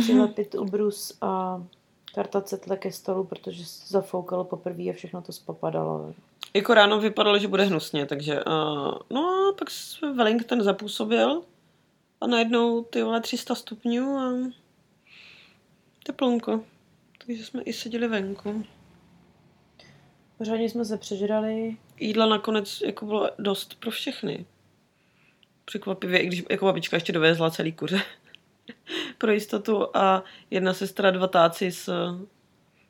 [0.00, 1.62] přilepit ubrus a
[2.14, 6.14] kartacetle ke stolu, protože se zafoukalo poprvé a všechno to spopadalo.
[6.54, 11.42] Jako ráno vypadalo, že bude hnusně, takže uh, no a pak se Wellington zapůsobil
[12.20, 14.32] a najednou ty vole 300 stupňů a
[16.04, 16.64] teplonko.
[17.26, 18.64] Takže jsme i seděli venku.
[20.38, 21.76] Pořádně jsme se přežrali.
[22.00, 24.46] jídla nakonec jako bylo dost pro všechny.
[25.64, 28.02] Překvapivě, i když jako babička ještě dovezla celý kuře
[29.18, 31.92] pro jistotu a jedna sestra dva táci s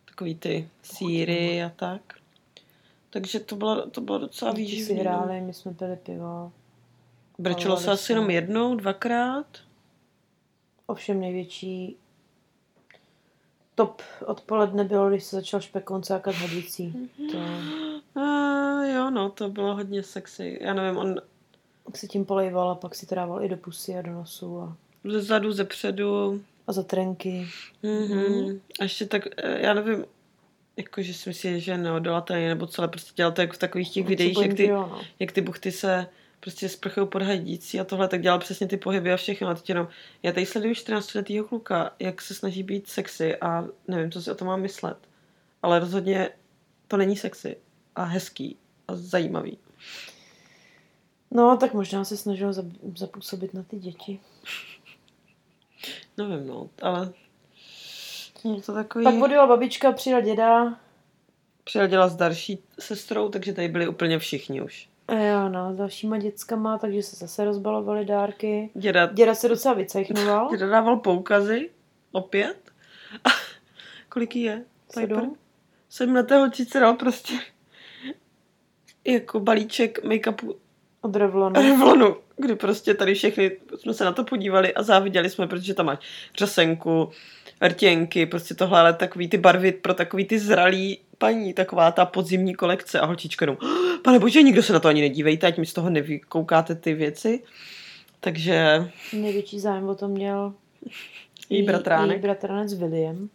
[0.05, 2.23] takový ty síry a tak.
[3.14, 4.94] Takže to bylo, to bylo docela výživné.
[4.94, 5.00] no.
[5.00, 6.53] hráli, my jsme pili pivo.
[7.38, 9.46] Brčelo se asi jenom jednou, dvakrát.
[10.87, 11.96] Ovšem největší
[13.74, 17.11] top odpoledne bylo, když se začal špekoncákat hadicí.
[17.33, 17.38] To
[18.20, 20.59] A jo, no, to bylo hodně sexy.
[20.61, 21.16] Já nevím, on
[21.87, 24.61] jak si tím polejval a pak si to dával i do pusy a do nosu
[24.61, 26.42] a, ze zadu, ze předu.
[26.66, 27.48] a za trenky.
[27.85, 28.61] Mm-hmm.
[28.81, 30.05] A ještě tak, eh, já nevím,
[30.76, 33.90] jako, že si myslí, že neodolatelný, nebo co, ale prostě dělal to jako v takových
[33.90, 35.00] těch Se videích, jak ty, jo, no.
[35.18, 36.06] jak ty buchty se
[36.40, 39.48] prostě sprchují pod hadící a tohle, tak dělal přesně ty pohyby a všechno.
[39.48, 39.88] A teď jenom,
[40.22, 44.30] já tady sleduju 14 letýho kluka, jak se snaží být sexy a nevím, co si
[44.30, 44.96] o tom mám myslet.
[45.62, 46.30] Ale rozhodně
[46.88, 47.56] to není sexy
[47.96, 48.56] a hezký
[48.88, 49.58] a zajímavý.
[51.30, 54.20] No, tak možná se snažil zap- zapůsobit na ty děti.
[56.16, 57.12] Nevím, no, ale
[58.44, 59.04] je to takový...
[59.04, 60.78] Pak odjela babička, přijel děda.
[61.64, 64.88] Přijel dělat s další sestrou, takže tady byli úplně všichni už.
[65.09, 68.70] A jo, no, s dalšíma dětskama, takže se zase rozbalovaly dárky.
[68.74, 70.48] Děda, Děda se docela vycejchnoval.
[70.57, 71.70] děda dával poukazy,
[72.12, 72.72] opět.
[73.24, 73.28] A
[74.09, 74.64] kolik jí je?
[74.88, 75.20] Sedm.
[75.20, 75.30] Piper?
[75.88, 77.35] Sedmleté holčice dal prostě
[79.04, 80.54] jako balíček make-upu
[81.00, 81.62] Od Revlonu.
[81.62, 85.87] Revlonu, kdy prostě tady všechny jsme se na to podívali a záviděli jsme, protože tam
[85.87, 85.98] máš
[86.38, 87.11] řasenku,
[87.62, 92.55] rtěnky, prostě tohle, ale takový ty barvy pro takový ty zralý paní, taková ta podzimní
[92.55, 95.67] kolekce a holčička jenom, "Oh, pane bože, nikdo se na to ani nedívejte, ať mi
[95.67, 97.43] z toho nevykoukáte ty věci.
[98.21, 100.55] Takže Největší zájem o tom měl
[101.51, 103.29] její bratránek její bratranec William,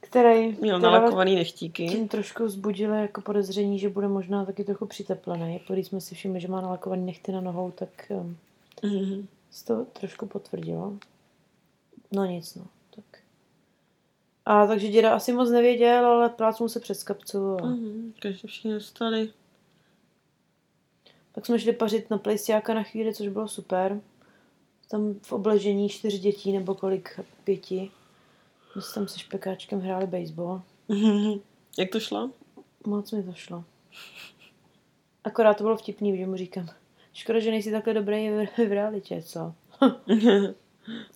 [0.00, 1.88] který měl nalakovaný nechtíky.
[1.88, 5.60] tím trošku vzbudil jako podezření, že bude možná taky trochu přiteplený.
[5.68, 8.36] Když jsme si všimli, že má nalakovaný nechty na nohou, tak um,
[8.82, 9.26] Mhm.
[9.50, 10.92] se to trošku potvrdilo.
[12.14, 12.66] No nic, no.
[12.94, 13.04] Tak.
[14.44, 17.56] A takže děda asi moc nevěděl, ale plácnul se přes kapcu.
[17.62, 17.66] A...
[17.66, 19.30] Mhm, Takže všichni dostali.
[21.32, 24.00] Pak jsme šli pařit na plejsťáka na chvíli, což bylo super.
[24.90, 27.90] Tam v obležení čtyř dětí nebo kolik, pěti.
[28.76, 30.62] My jsme tam se špekáčkem hráli baseball.
[31.78, 32.30] Jak to šlo?
[32.86, 33.64] Moc mi to šlo.
[35.24, 36.68] Akorát to bylo vtipný, že mu říkám,
[37.12, 39.54] škoda, že nejsi takhle dobrý v, v realitě, co?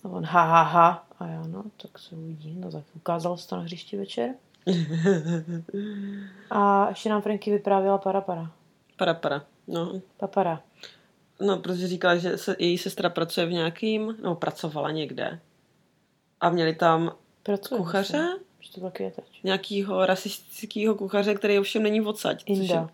[0.03, 1.05] A on ha, ha, ha.
[1.19, 2.55] A já, no, tak se uvidí.
[2.59, 4.29] No tak ukázalo se to na hřišti večer.
[6.49, 8.51] A ještě nám Franky vyprávěla para para.
[8.97, 9.45] para, para.
[9.67, 10.61] No, Papara.
[11.41, 15.39] no, protože říkala, že se, její sestra pracuje v nějakým, nebo pracovala někde.
[16.41, 17.11] A měli tam
[17.43, 17.77] Pracuje.
[17.77, 18.27] kuchaře,
[18.59, 19.39] Že to je teď.
[19.43, 22.43] nějakýho rasistického kuchaře, který ovšem není odsaď.
[22.45, 22.89] Inda.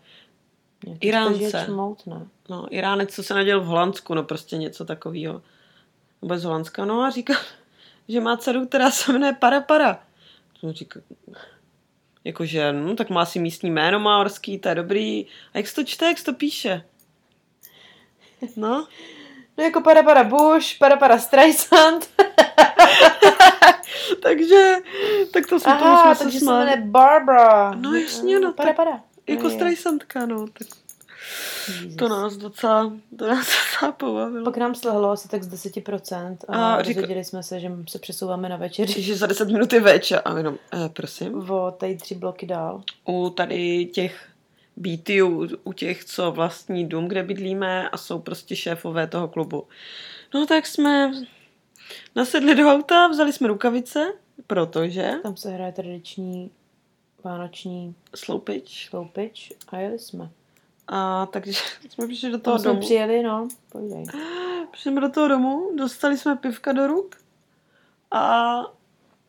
[1.00, 1.62] Iránce.
[1.64, 2.26] čmout, ne?
[2.48, 5.42] No, Iránec, co se naděl v Holandsku, no prostě něco takového.
[6.22, 7.34] Nebo z Holandska, no a říká,
[8.08, 10.00] že má dceru, která se jmenuje Para Para.
[10.60, 11.00] To říká,
[12.24, 15.26] jakože, no, tak má si místní jméno maorský, to je dobrý.
[15.54, 16.84] A jak se to čte, jak se to píše?
[18.56, 18.86] No,
[19.58, 22.08] No jako para para Bush, para para Streisand.
[24.22, 24.76] takže,
[25.32, 27.70] tak to jsme tomu Aha, jsme se takže se jmenuje Barbara.
[27.74, 29.00] No jasně, no, Para tak para.
[29.26, 29.50] Jako No.
[29.50, 30.66] Streisandka, no, tak
[31.68, 31.96] Jesus.
[31.96, 34.44] to nás docela, to nás docela pobavilo.
[34.44, 37.98] Pak nám slehlo asi tak z 10% a, A říká- dozvěděli jsme se, že se
[37.98, 41.50] přesouváme na večeři Že za 10 minut je večer a jenom, eh, prosím.
[41.50, 42.82] o tady tři bloky dál.
[43.08, 44.28] u tady těch
[44.76, 49.66] BTU, u těch, co vlastní dům, kde bydlíme a jsou prostě šéfové toho klubu.
[50.34, 51.12] No tak jsme
[52.16, 54.12] nasedli do auta, vzali jsme rukavice,
[54.46, 56.50] protože Tam se hraje tradiční
[57.24, 58.86] vánoční sloupič.
[58.90, 60.30] sloupič a jeli jsme.
[60.88, 61.52] A takže
[61.90, 62.80] jsme přišli do toho Tam jsme domu.
[62.80, 64.04] přijeli, no, povídej.
[64.72, 67.16] Přišli jsme do toho domu, dostali jsme pivka do ruk
[68.10, 68.56] a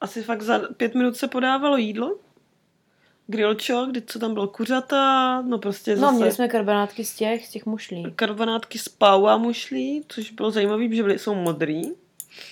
[0.01, 2.15] asi fakt za pět minut se podávalo jídlo.
[3.27, 6.15] Grillčo, kdy co tam bylo kuřata, no prostě No, zase...
[6.15, 8.11] měli jsme karbonátky z těch, z těch mušlí.
[8.15, 11.81] karbonátky z pau a mušlí, což bylo zajímavé, že byly, jsou modrý.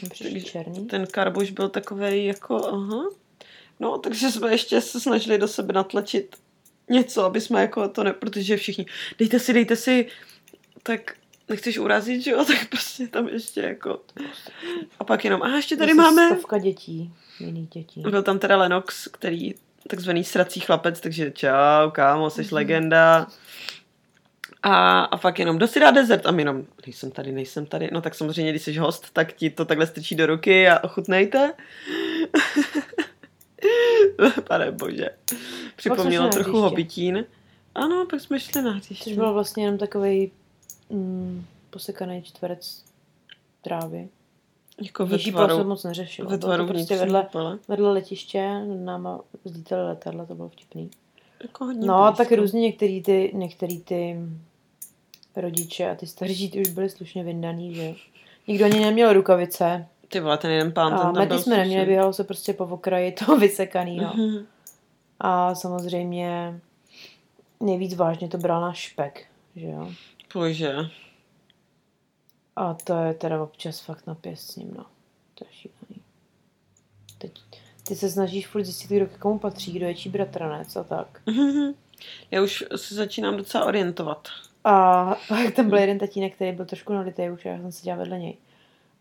[0.09, 0.85] Přišli černý.
[0.85, 3.03] Ten karboš byl takový jako, aha.
[3.79, 6.35] No, takže jsme ještě se snažili do sebe natlačit
[6.89, 8.85] něco, aby jsme jako to ne, protože všichni,
[9.19, 10.07] dejte si, dejte si,
[10.83, 11.15] tak
[11.49, 14.01] nechceš urazit, že jo, tak prostě tam ještě jako.
[14.99, 18.01] A pak jenom, a ještě tady máme, Stovka dětí, jiných dětí.
[18.01, 19.53] byl tam teda Lenox, který
[19.87, 23.27] takzvaný srací chlapec, takže čau, kámo, jsi legenda.
[24.63, 26.25] A, a pak jenom, kdo si dá dezert?
[26.25, 27.89] A my jenom, nejsem tady, nejsem tady.
[27.91, 31.53] No tak samozřejmě, když jsi host, tak ti to takhle strčí do ruky a ochutnejte.
[34.47, 35.09] Pane bože.
[35.75, 37.25] Připomnělo trochu hobitín.
[37.75, 39.03] Ano, pak jsme šli na hřiště.
[39.03, 40.31] Což byl vlastně jenom takový
[40.89, 42.83] mm, posekaný čtverec
[43.61, 44.09] trávy.
[44.81, 46.29] jako ve tvaru, moc neřešilo.
[46.29, 47.27] ve Bylo tvaru to prostě vedle,
[47.67, 50.89] vedle letiště, náma vzlítali letadla, to bylo vtipný.
[51.43, 52.17] Jako hodně No, blízko.
[52.23, 54.17] tak různě některý ty, některý ty
[55.35, 57.93] rodiče a ty starší ty už byli slušně vyndaný, že.
[58.47, 59.87] Nikdo ani neměl rukavice.
[60.15, 62.65] Ty vole, ten jeden pán, ten A tam byl jsme neměli, běhalo se prostě po
[62.65, 64.13] okraji toho vysekanýho.
[64.15, 64.45] Mhm.
[65.19, 66.59] A samozřejmě
[67.59, 69.25] nejvíc vážně to bral náš špek,
[69.55, 69.91] že jo.
[70.33, 70.75] Bože.
[72.55, 74.85] A to je teda občas fakt na pěst s ním, no.
[75.33, 76.01] To je šílený.
[77.17, 77.31] Teď,
[77.87, 81.21] ty se snažíš furt zjistit, kdo k komu patří, kdo je čí bratranec a tak.
[81.25, 81.73] Mhm.
[82.31, 84.27] Já už se začínám docela orientovat.
[84.63, 88.19] A pak tam byl jeden tatínek, který byl trošku nalitý už, já jsem seděla vedle
[88.19, 88.37] něj.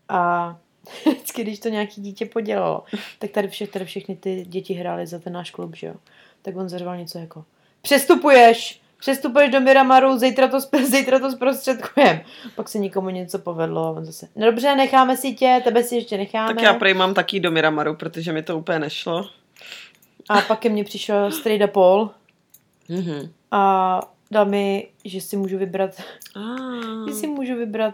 [0.09, 0.57] A
[1.05, 2.83] vždycky, když to nějaký dítě podělalo,
[3.19, 5.93] tak tady, vše, tady všechny ty děti hrály za ten náš klub, že jo.
[6.41, 7.45] Tak on zařval něco jako
[7.81, 8.81] Přestupuješ!
[8.99, 12.21] Přestupuješ do Miramaru, zítra to, zítra to zprostředkujem.
[12.55, 15.95] Pak se nikomu něco povedlo a on zase, no dobře, necháme si tě, tebe si
[15.95, 16.53] ještě necháme.
[16.53, 19.29] Tak já prej mám taky do Miramaru, protože mi to úplně nešlo.
[20.29, 22.09] A pak ke mně přišel Strejda Paul
[22.89, 23.31] Mhm.
[23.51, 23.99] a
[24.31, 25.91] dal mi, že si můžu vybrat,
[26.35, 27.07] Ah.
[27.07, 27.93] že si můžu vybrat,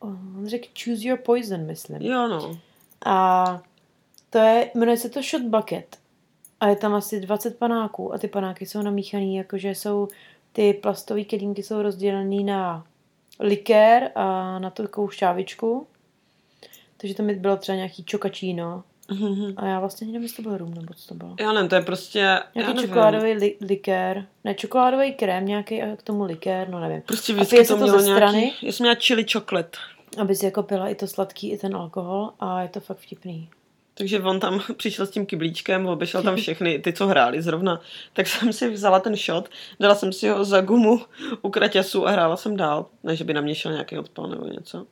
[0.00, 2.02] on řekl choose your poison, myslím.
[2.02, 2.58] Jo, no.
[3.04, 3.62] A
[4.30, 5.96] to je, jmenuje se to Shot Bucket.
[6.60, 10.08] A je tam asi 20 panáků a ty panáky jsou namíchaný, jakože jsou
[10.52, 12.86] ty plastové kelímky jsou rozdělený na
[13.40, 15.86] likér a na takovou šťávičku.
[16.96, 18.84] Takže tam bylo třeba nějaký čokačíno.
[19.10, 19.54] Mhm.
[19.56, 21.36] A já vlastně nevím, jestli to byl rum, nebo co to bylo.
[21.40, 22.40] Já nevím, to je prostě...
[22.54, 24.26] Nějaký čokoládový li- likér.
[24.44, 27.02] Ne, čokoládový krém nějaký a k tomu likér, no nevím.
[27.02, 28.18] Prostě vždycky to to mělo ze nějaký...
[28.18, 28.52] strany?
[28.62, 29.78] Já jsem měla chili chocolate.
[30.20, 33.48] Aby si jako pila i to sladký, i ten alkohol a je to fakt vtipný.
[33.94, 37.80] Takže on tam přišel s tím kyblíčkem, obešel tam všechny ty, co hráli zrovna.
[38.12, 39.48] Tak jsem si vzala ten shot,
[39.80, 41.00] dala jsem si ho za gumu
[41.42, 42.86] u kraťasu a hrála jsem dál.
[43.02, 44.86] Ne, že by na mě šel nějaký odpal nebo něco.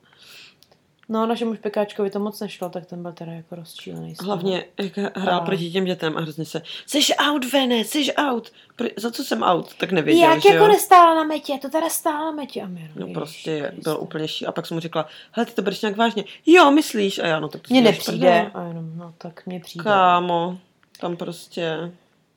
[1.09, 4.13] No, našemu špekáčkovi to moc nešlo, tak ten byl teda jako rozčílený.
[4.23, 8.51] Hlavně, jak hrál A- proti těm dětem a hrozně se, jsi out, Vene, jsi out.
[8.75, 9.73] Pro, za co jsem out?
[9.77, 10.67] Tak nevěděl, Jak že jako jo?
[10.71, 12.61] nestála na metě, to teda stála na metě.
[12.61, 14.45] A No Ježiš prostě byl úplně ší.
[14.45, 16.23] A pak jsem mu řekla, hele, ty to bereš nějak vážně.
[16.45, 17.19] Jo, myslíš?
[17.19, 18.51] A já, no tak to Mně nepřijde.
[18.53, 19.83] A jenom, no tak mně přijde.
[19.83, 20.57] Kámo,
[20.99, 21.91] tam prostě...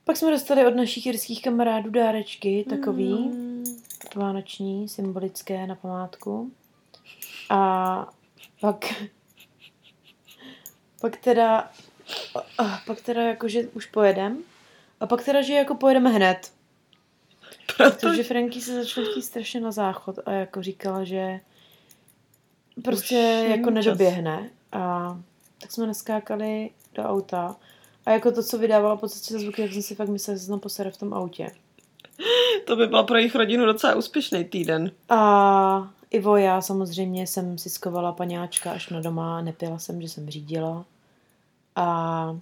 [0.04, 3.64] Pak jsme dostali od našich jirských kamarádů dárečky, takový Mm.
[4.16, 6.50] vánoční, symbolické na památku.
[7.50, 8.08] A
[8.60, 8.94] pak,
[11.00, 11.70] pak teda,
[12.58, 14.42] a pak teda jakože už pojedem.
[15.00, 16.52] A pak teda, že jako pojedeme hned.
[17.76, 18.22] Protože...
[18.22, 21.40] Franky se začala chtít strašně na záchod a jako říkala, že
[22.84, 24.50] prostě Už jako nedoběhne.
[24.72, 25.16] A
[25.60, 27.56] tak jsme neskákali do auta.
[28.06, 30.44] A jako to, co vydávala po cestě za zvuky, jak jsem si fakt myslela, že
[30.44, 31.50] se tam posere v tom autě.
[32.66, 34.92] To by byl pro jejich rodinu docela úspěšný týden.
[35.08, 40.30] A Ivo, já samozřejmě jsem si skovala paňáčka až na doma, nepila jsem, že jsem
[40.30, 40.84] řídila.
[41.76, 42.36] A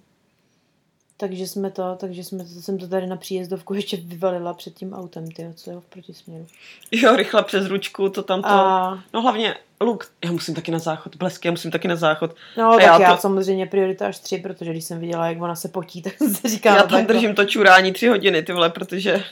[1.17, 4.95] takže jsme to, takže jsme to, jsem to tady na příjezdovku ještě vyvalila před tím
[4.95, 6.47] autem, ty co jo, v protisměru.
[6.91, 8.49] Jo, rychle přes ručku, to tam to.
[8.49, 12.35] A No hlavně, Luk, já musím taky na záchod, blesky, já musím taky na záchod.
[12.57, 15.43] No, A tak já já, to- samozřejmě priorita až tři, protože když jsem viděla, jak
[15.43, 18.43] ona se potí, tak jsem si říkala, já tam tak držím to čurání tři hodiny,
[18.43, 19.25] ty vole, protože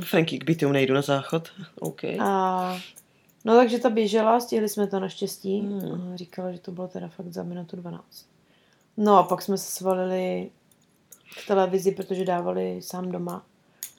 [0.00, 1.48] Franky, k bytu nejdu na záchod.
[1.80, 2.04] OK.
[2.20, 2.80] A,
[3.44, 5.60] no takže ta běžela, stihli jsme to naštěstí.
[5.60, 6.12] Hmm.
[6.16, 8.04] Říkala, že to bylo teda fakt za minutu 12.
[8.96, 10.50] No a pak jsme se svalili
[11.44, 13.42] k televizi, protože dávali sám doma.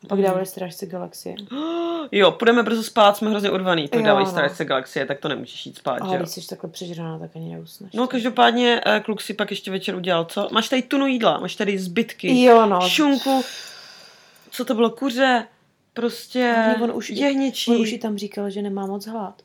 [0.04, 0.26] A pak Hmm.
[0.28, 1.36] dávali Strážce galaxie.
[2.12, 4.32] Jo, půjdeme brzo spát, jsme hrozně urvaný, tak Jo, dávají no.
[4.32, 6.18] Strážce galaxie, tak to nemůžeš jít spát, A že jo?
[6.20, 7.94] když jsi takhle přežraná, tak ani neusneš.
[7.94, 10.48] No, každopádně eh, kluk si pak ještě večer udělal, co?
[10.52, 12.82] Máš tady tunu jídla, máš tady zbytky, Jo, no.
[12.90, 13.44] šunku,
[14.52, 15.48] co to bylo, kuře,
[15.94, 17.72] prostě on už jehničí.
[17.72, 19.42] On už ji tam říkal, že nemá moc hlad.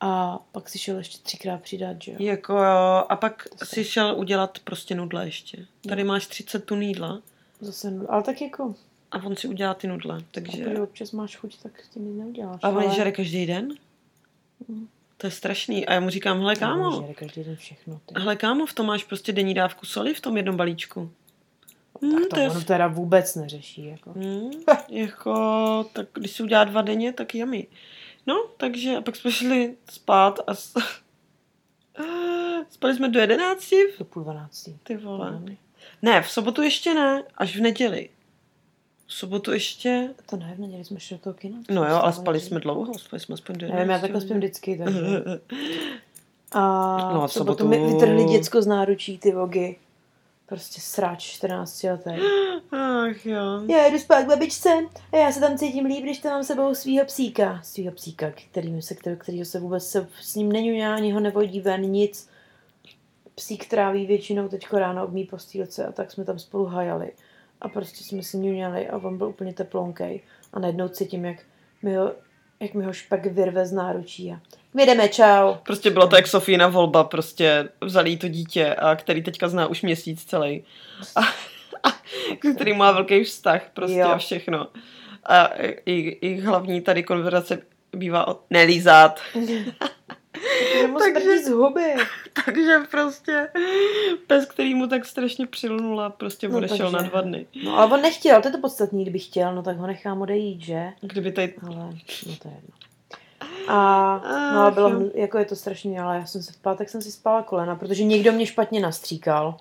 [0.00, 2.16] A pak si šel ještě třikrát přidat, že jo?
[2.20, 5.66] Jako jo, a pak To si šel udělat prostě nudle ještě.
[5.88, 7.20] Tady máš 30 tun jídla
[7.60, 8.74] Zase, ale tak jako,
[9.14, 10.80] a on si udělá ty nudle, takže takže...
[10.80, 12.60] občas máš chuť, tak s tím nic neuděláš.
[12.62, 13.74] A on žere každý den?
[14.68, 14.88] Mm.
[15.16, 15.86] To je strašný.
[15.86, 18.00] A já mu říkám, hele No, kámo, každý den všechno.
[18.06, 18.14] Ty.
[18.16, 21.10] hele kámo, v tom máš prostě denní dávku soli v tom jednom balíčku.
[22.10, 23.86] Tak Hm, to to je on teda vůbec neřeší.
[23.86, 24.12] Jako.
[24.12, 24.50] Hmm,
[24.88, 25.34] jako,
[25.92, 27.66] tak když si udělá dva denně, tak jami.
[28.26, 30.74] No, takže a pak jsme šli spát a s...
[32.70, 34.74] spali jsme do jedenácti, Do půl dvanáctý.
[34.82, 35.30] ty vole.
[35.30, 35.56] Mm.
[36.02, 38.08] Ne, v sobotu ještě ne, až v neděli.
[39.06, 41.58] V sobotu ještě, To ne, v neděli jsme šli do toho kina.
[41.70, 44.36] no jo, ale spali jsme dlouho, spali jsme aspoň do Nevím, já 11 takhle spím
[44.36, 45.00] vždycky, takže.
[46.52, 46.60] A
[47.14, 49.76] No a v v sobotu sobotu- mi vytrhli děcko z náručí, ty vogy.
[50.46, 52.10] Prostě sráč 14 letý.
[52.72, 53.62] Ach jo.
[53.68, 54.68] Já jdu spát k babičce
[55.12, 57.60] a já se tam cítím líp, když tam mám sebou svýho psíka.
[57.62, 61.60] Svýho psíka, kterým se, který, kterýho se vůbec se, s ním neňuňá, ani ho nevodí
[61.60, 62.28] ven, nic.
[63.34, 67.12] Psík tráví většinou teďko ráno mý postýlce a tak jsme tam spolu hajali.
[67.60, 70.20] A prostě jsme si ňuňali a on byl úplně teplonkej.
[70.52, 71.38] A najednou cítím, jak
[71.82, 72.12] mi ho,
[72.60, 74.40] jak mi ho špak vyrve z náručí a
[74.74, 75.54] my jdeme, čau.
[75.62, 79.66] Prostě bylo to jak Sofína volba, prostě vzali jí to dítě, a který teďka zná
[79.66, 80.64] už měsíc celý.
[81.16, 81.20] A,
[81.88, 81.92] a
[82.54, 84.08] který má velký vztah prostě Jo.
[84.08, 84.66] a všechno.
[85.26, 85.44] A
[85.86, 87.62] i, i hlavní tady konverzace
[87.92, 89.20] bývá o nelízat.
[90.98, 91.94] Takže z huby.
[92.44, 93.48] Takže prostě
[94.26, 97.46] pes, který mu tak strašně přilnula, prostě No, odešel takže- na dva dny.
[97.64, 100.60] No ale on nechtěl, to je to podstatný, kdyby chtěl, no tak ho nechám odejít,
[100.60, 100.84] že?
[101.00, 101.54] Kdyby tady...
[101.66, 102.74] Ale, no to je jedno.
[103.68, 104.20] A,
[104.54, 107.12] no ale bylo, jako je to strašný, ale já jsem se v pátek jsem si
[107.12, 109.56] spala kolena, protože někdo mě špatně nastříkal.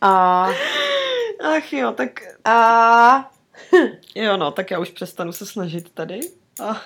[0.00, 0.48] A,
[1.56, 3.30] Ach jo, tak a,
[4.14, 6.20] jo no, tak já už přestanu se snažit tady.
[6.64, 6.80] A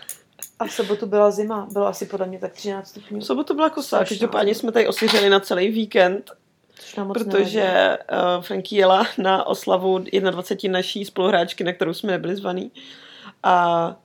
[0.59, 3.71] a v sobotu byla zima, bylo asi podle mě tak 13 stupňů, v sobotu byla
[3.71, 6.31] kosa, každopádně jsme tady osiřeli na celý víkend,
[6.75, 7.45] což nám moc nevadí.
[7.45, 12.71] protože uh, Franky jela na oslavu 21 naší spoluhráčky, na kterou jsme nebyli zvaný.
[13.43, 13.97] A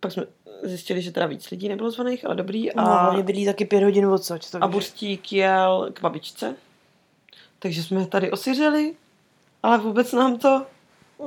[0.00, 0.24] pak jsme
[0.62, 2.68] zjistili, že teda víc lidí nebylo zvaných, ale dobrý.
[2.76, 4.64] No, A, oni bydlí taky pět hodin odsaď, takže...
[4.64, 6.56] a Burstík jel k babičce.
[7.58, 8.96] Takže jsme tady osiřeli,
[9.62, 10.66] ale vůbec nám to...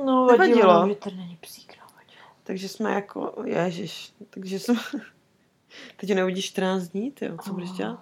[0.04, 0.68] no, nevadilo.
[0.68, 2.26] vadilo, že tady není psík, no, vadilo.
[2.44, 4.74] Takže jsme jako, ježiš, takže jsme...
[5.96, 7.76] Teď neuvidíš 14 dní, ty co budeš Oh.
[7.76, 8.00] dělat?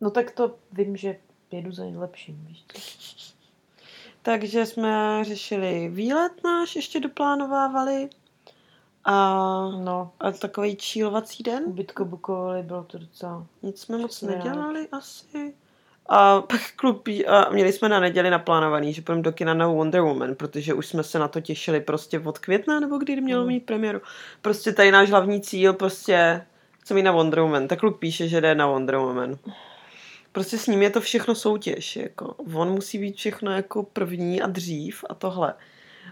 [0.00, 1.16] No tak to vím, že
[1.50, 2.78] jedu za nejlepším, víš co?
[4.22, 8.08] Takže jsme řešili výlet náš, ještě doplánovávali.
[9.04, 11.62] A, No, a takový čílovací den.
[11.66, 13.46] ubytko bukovali, bylo to docela...
[13.62, 15.54] Nic jsme moc nedělali asi.
[16.08, 20.00] A pak klub, a měli jsme na neděli naplánovaný, že půjdeme do kina na Wonder
[20.00, 23.48] Woman, protože už jsme se na to těšili prostě od května, nebo kdy mělo Hmm.
[23.52, 24.00] mít premiéru.
[24.42, 26.46] Prostě tady náš hlavní cíl, prostě
[26.80, 27.68] chceme jít na Wonder Woman.
[27.68, 29.38] Tak kluk píše, že jde na Wonder Woman.
[30.32, 31.96] prostě s ním je to všechno soutěž.
[31.96, 32.34] Jako.
[32.54, 35.54] On musí být všechno jako první a dřív a tohle.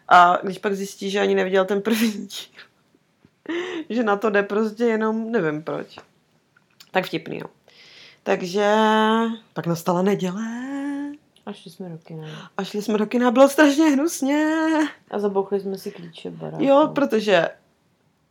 [0.09, 2.63] A když pak zjistí, že ani neviděl ten první díl,
[3.91, 5.99] že na to jde prostě jenom, nevím proč.
[6.91, 7.47] Tak vtipný, jo.
[8.23, 8.75] Takže
[9.53, 10.43] pak nastala neděle
[11.47, 12.27] A šli jsme do kina.
[12.57, 14.47] a šli jsme do kina, bylo strašně hnusně.
[15.11, 16.65] A zabouchli jsme si klíče baráku.
[16.65, 17.49] Jo, protože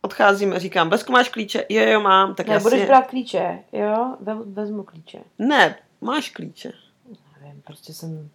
[0.00, 1.66] odcházíme, říkám, Bezko máš klíče?
[1.68, 2.70] Jo, jo, mám, tak Ne, jasně.
[2.70, 4.16] budeš brát klíče, jo?
[4.20, 5.18] Ve, vezmu klíče.
[5.38, 6.72] Ne, máš klíče.
[7.42, 8.28] Nevím, prostě jsem...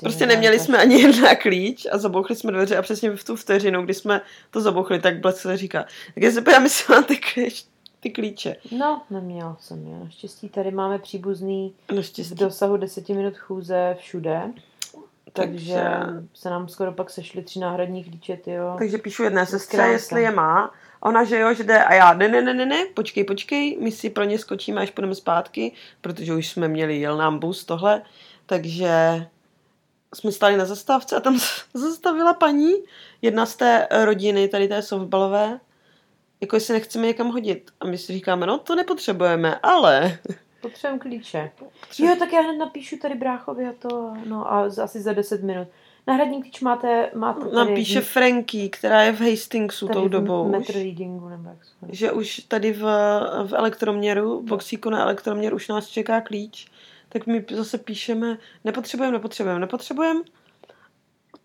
[0.00, 3.82] Prostě neměli jsme ani jedna klíč a zabouchli jsme dveře a přesně v tu vteřinu,
[3.84, 4.20] kdy jsme
[4.50, 5.82] to zabouchli, tak Blesk se říká,
[6.14, 7.64] tak já se podívám, jestli mám ty, klíč,
[8.00, 8.56] ty klíče.
[8.78, 9.98] No, neměla jsem je.
[10.04, 12.34] Naštěstí tady máme příbuzný v Naštěstí.
[12.34, 14.40] dosahu deseti minut chůze všude.
[15.32, 18.74] Takže Takže- se nám skoro pak sešly tři náhradní klíče, jo.
[18.78, 19.92] Takže píšu jedné sestře, Krásné.
[19.92, 20.74] jestli je má.
[21.02, 21.84] A ona, že jo, že jde.
[21.84, 24.90] A já, ne, ne, ne, ne, ne, počkej, počkej, my si pro ně skočíme, až
[24.90, 28.02] půjdeme zpátky, protože už jsme měli, jel nám bus, tohle.
[28.46, 29.26] Takže
[30.14, 31.38] jsme stáli na zastávce a tam
[31.74, 32.72] zastavila paní,
[33.22, 35.60] jedna z té rodiny, tady té softbalové,
[36.40, 37.70] jako jestli nechceme někam hodit.
[37.80, 40.18] A my si říkáme, no to nepotřebujeme, ale...
[40.60, 41.50] Potřebujeme klíče.
[41.98, 45.68] Jo, tak já hned napíšu tady bráchovi a to, no a asi za 10 minut.
[46.06, 50.08] Náhradní klíč máte, máte tady Nám píše Franky, která je v Hastingsu tady tou v
[50.08, 50.48] dobou.
[50.48, 52.82] Metro readingu, nebo jak se že už tady v,
[53.46, 56.66] v elektroměru, v boxíku na elektroměr už nás čeká klíč,
[57.18, 60.20] tak my zase píšeme, nepotřebujeme, nepotřebujeme, nepotřebujeme.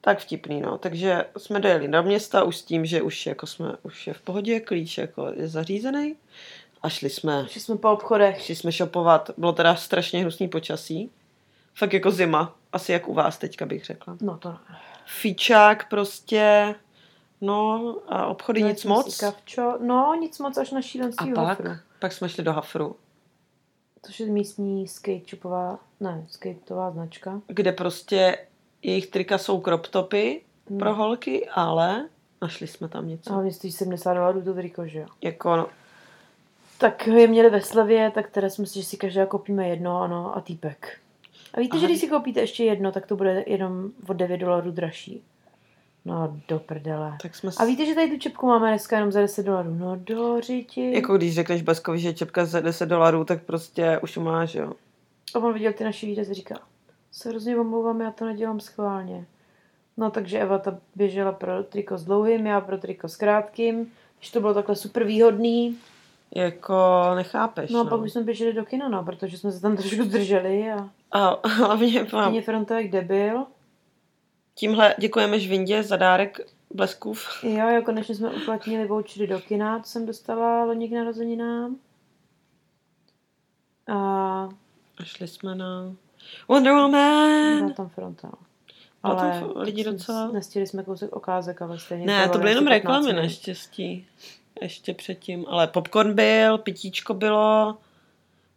[0.01, 0.78] Tak vtipný, no.
[0.78, 4.22] Takže jsme dojeli do města už s tím, že už, jako jsme, už je v
[4.22, 6.15] pohodě, klíč jako je zařízený.
[6.82, 8.41] A šli jsme, Šli jsme po obchodech.
[8.43, 9.32] šli jsme shopovat.
[9.38, 11.11] Bylo teda strašně hnusný počasí.
[11.76, 12.55] Fakt jako zima.
[12.74, 14.17] Asi jak u vás teďka bych řekla.
[14.22, 14.57] No to ne.
[15.05, 16.76] Fičák prostě,
[17.41, 19.17] no a obchody Dali nic moc.
[19.17, 19.78] Kavčo.
[19.82, 21.72] No, nic moc až na A šílenství pak, Hofru.
[21.99, 22.95] pak jsme šli do Hafru.
[24.06, 27.41] Což je místní skate shopová, ne, skateová značka.
[27.47, 28.38] kde prostě
[28.84, 30.80] jejich trika jsou crop topy Hmm.
[30.80, 32.10] pro holky, ale
[32.41, 33.30] našli jsme tam něco.
[33.30, 35.06] A hlavně stojí 70 dolarů to triko, že jo.
[35.22, 35.68] Jako, no,
[36.78, 40.38] Tak je měli ve slevě, tak teda jsme si, že si každá koupíme jedno, ano,
[40.38, 40.97] a týpek.
[41.54, 41.82] A víte, Aha.
[41.82, 45.24] že když si koupíte ještě jedno, tak to bude jenom o 9 dolarů dražší.
[46.06, 47.18] No, do prdele.
[47.22, 47.52] tak jsme...
[47.58, 49.76] A víte, že tady tu čepku máme dneska jenom za 10 dolarů?
[49.80, 50.93] No, do řiti.
[50.95, 54.74] Jako když řekneš Baskovi, že je čepka za 10 dolarů, tak prostě už máš, jo.
[55.36, 56.56] A on viděl ty naše výrazy, říká,
[57.12, 59.26] se hrozně omlouvám, já to nedělám schválně.
[59.97, 63.91] No takže Eva ta běžela pro triko s dlouhým, já pro triko s krátkým.
[64.20, 65.78] Když to bylo takhle super výhodný.
[66.36, 66.76] Jako
[67.16, 67.89] nechápeš, No a no.
[67.89, 71.47] pak už jsme běželi do kina, no, protože jsme se tam trošku zdrželi a A
[71.47, 73.45] hlavně fronta jak debil.
[74.62, 76.39] Tímhle děkujeme Žvindě za dárek
[76.74, 77.43] bleskův.
[77.43, 81.76] Jo, jo, konečně jsme uplatnili vouchery do kina, co jsem dostala loni k narozeninám.
[83.88, 83.95] A
[84.99, 85.95] A šli jsme na
[86.47, 87.57] Wonder Woman.
[87.57, 88.28] byla tam fronta.
[88.28, 88.38] no.
[89.01, 90.32] Tam Ale f- lidi docela?
[90.32, 92.05] Nestihli jsme kousek okázek, ale stejně.
[92.05, 93.22] Ne, to byly jenom asi 15 reklamy minut.
[93.22, 94.07] naštěstí.
[94.62, 95.45] Ještě předtím.
[95.47, 97.78] Ale popcorn byl, pitíčko bylo,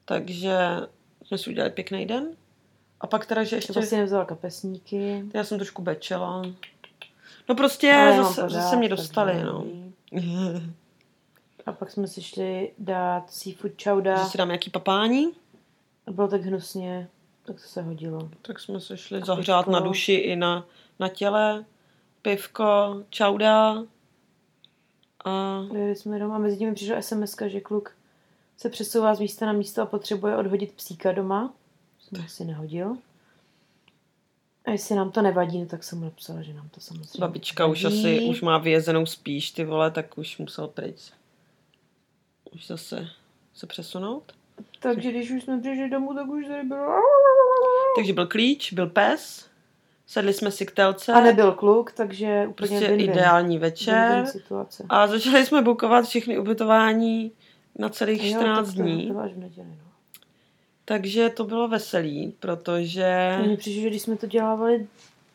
[0.05, 0.57] takže
[1.27, 2.29] jsme si udělali pěkný den.
[3.05, 3.73] A pak teda, že ještě...
[3.73, 5.25] Třeba si nevzala kapesníky.
[5.35, 6.43] Já jsem trošku bečela.
[7.49, 9.65] No prostě ale zase, pořád, zase mě dostali, no.
[11.67, 14.17] A pak jsme si šli dát seafood chowda.
[14.25, 15.33] Že si dám nějaký papání,
[16.07, 17.09] A bylo tak hnusně,
[17.47, 18.29] tak to se hodilo.
[18.43, 19.71] tak jsme se šli A zahřát pivko.
[19.73, 20.67] na duši i na,
[20.99, 21.65] na těle.
[22.23, 23.83] Pivko, čauda.
[25.25, 27.93] A Jeli jsme domů a mezi tím přišla SMS, že kluk
[28.57, 31.53] se přesouvá z místa na místo a potřebuje odhodit psíka doma.
[32.21, 32.97] Jsem si nehodil.
[34.65, 37.67] A jestli nám to nevadí, no tak jsem mu napsala, že nám to samozřejmě babička
[37.67, 38.01] už vadí.
[38.01, 41.13] asi už má vyjezenou spíš, ty vole, tak už musel pryč.
[42.55, 43.09] Už zase
[43.55, 44.33] se přesunout.
[44.81, 47.01] Takže když už jsme přišli domů, tak už tady bylo...
[47.97, 49.49] Takže byl klíč, byl pes,
[50.07, 51.13] sedli jsme si k telce.
[51.13, 53.11] A nebyl kluk, takže úplně prostě win-win.
[53.11, 54.27] ideální večer.
[54.27, 54.87] situace.
[54.89, 57.33] A začali jsme bukovat všechny ubytování
[57.79, 59.09] na celých Jo, 14 tak to- dní.
[59.09, 59.94] To no.
[60.85, 63.39] Takže to bylo veselý, protože...
[63.47, 64.87] Mně přišlo, že když jsme to dělávali,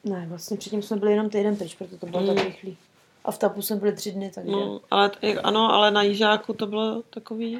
[0.03, 2.35] ne, vlastně předtím jsme byli jenom týden pryč, proto to bylo Mm.
[2.35, 2.77] tak rychlý.
[3.25, 4.51] A v Tapu jsme byli tři dny, takže...
[4.51, 7.59] No, ale, t- ano, ale na jížáku to bylo takový,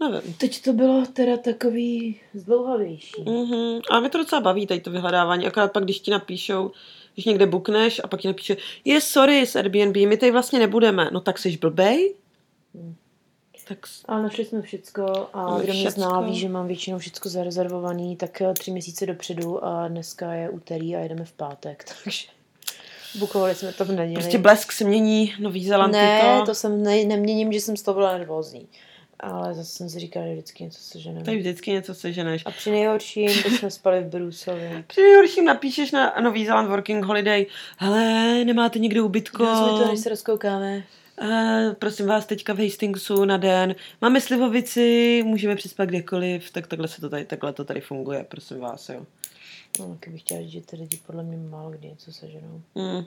[0.00, 0.34] nevím.
[0.34, 3.22] Teď to bylo teda takový zdlouhavější.
[3.22, 3.80] Mhm.
[3.90, 6.70] A mě to docela baví, tady to vyhledávání, akorát pak, když ti napíšou,
[7.14, 11.08] když někde bukneš a pak ti napíše, je sorry z Airbnb, my tady vlastně nebudeme.
[11.12, 12.14] No tak jsi blbej?
[12.74, 12.94] Hmm.
[13.74, 18.16] Tak Ale našli jsme všecko a kdo mě zná, ví, že mám většinou všecko zarezervovaný,
[18.16, 22.26] tak eh, tři měsíce dopředu a dneska je úterý a jedeme v pátek, takže
[23.18, 24.14] bukovali jsme to v neděli.
[24.14, 27.94] prostě blesk se mění, Nový Zéland ne, to jsem ne, neměním, že jsem z toho
[27.94, 28.68] byla nervózní.
[29.20, 31.24] Ale zase jsem si říkala, že vždycky něco seženeme.
[31.24, 32.42] Tady vždycky něco seženeš.
[32.46, 34.84] A při nejhorším, teď jsme spali v Brusově.
[34.86, 37.46] Při nejhorším napíšeš na Nový Zéland Working Holiday,
[37.76, 39.46] hele, nemáte někde ubytko?
[39.46, 40.82] Jsme to, než se rozkoukáme.
[41.22, 43.74] Uh, prosím vás, teďka v Hastingsu na den.
[44.00, 48.60] Máme slivovici, můžeme přispat kdekoliv, tak takhle, se to tady, takhle to tady funguje, prosím
[48.60, 49.06] vás, jo.
[49.80, 52.62] No, kdybych chtěla říct, že ty lidi podle mě málo kdy něco seženou.
[52.74, 53.04] Mm,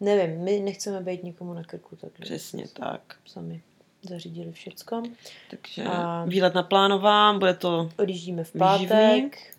[0.00, 3.16] Nevím, my nechceme být nikomu na krku, takže přesně tak.
[3.26, 3.62] sami
[4.02, 5.02] zařídili všecko.
[5.50, 9.56] Takže A- výlet naplánován, bude to Odjíždíme v pátek.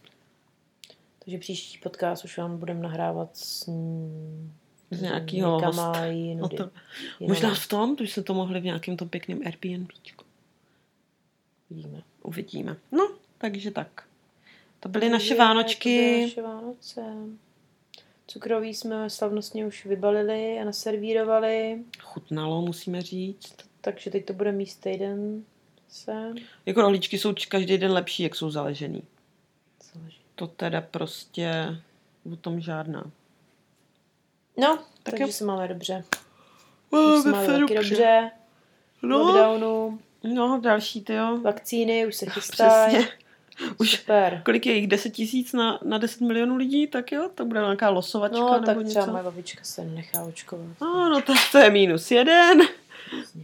[1.19, 3.69] Takže příští podcast už vám budeme nahrávat s,
[4.95, 6.05] z nějakého hosta.
[6.05, 6.57] jinudy.
[6.57, 6.71] No to,
[7.19, 10.25] možná v tom, to už jsme to mohli v nějakém tom pěkném Airbnbčku.
[11.69, 12.01] Vidíme.
[12.23, 12.75] Uvidíme.
[12.91, 14.03] No, takže tak.
[14.79, 16.21] To byly naše To byly Vánočky.
[16.21, 17.01] naše Vánoce.
[18.27, 23.55] Cukroví jsme slavnostně už vybalili a naservírovali, Chutnalo, musíme říct.
[23.81, 25.43] takže teď to bude míst týden
[25.89, 26.33] se.
[26.65, 29.03] Jako rohlíčky jsou každý den lepší, jak jsou zaležený.
[29.93, 30.17] Záleží.
[30.35, 31.77] To teda prostě
[32.33, 33.11] o tom žádná.
[34.57, 35.31] No, Tak takže jo.
[35.31, 36.03] se máme dobře.
[36.91, 38.31] Máme se máme taky dobře.
[39.01, 41.37] No, Lockdownu, no, další, ty jo.
[41.41, 42.95] vakcíny už se chystají.
[42.95, 43.17] Přesně.
[43.79, 44.41] Už Super.
[44.45, 44.87] kolik je jich?
[44.87, 46.87] 10 tisíc na, na 10 milionů lidí?
[46.87, 48.89] Tak jo, to bude nějaká losovačka No, nebo tak něco.
[48.89, 50.65] třeba moje babička se nechá očkovat.
[50.81, 52.61] No, no tak to je minus jeden.
[53.07, 53.43] Přesně.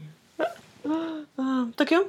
[1.38, 1.44] A,
[1.76, 2.06] tak jo.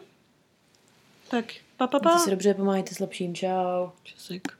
[1.29, 1.45] Tak,
[1.77, 2.19] pa, pa, Mějte pa.
[2.19, 3.89] si dobře, pomáhajte s lepším, čau.
[4.03, 4.43] Česek.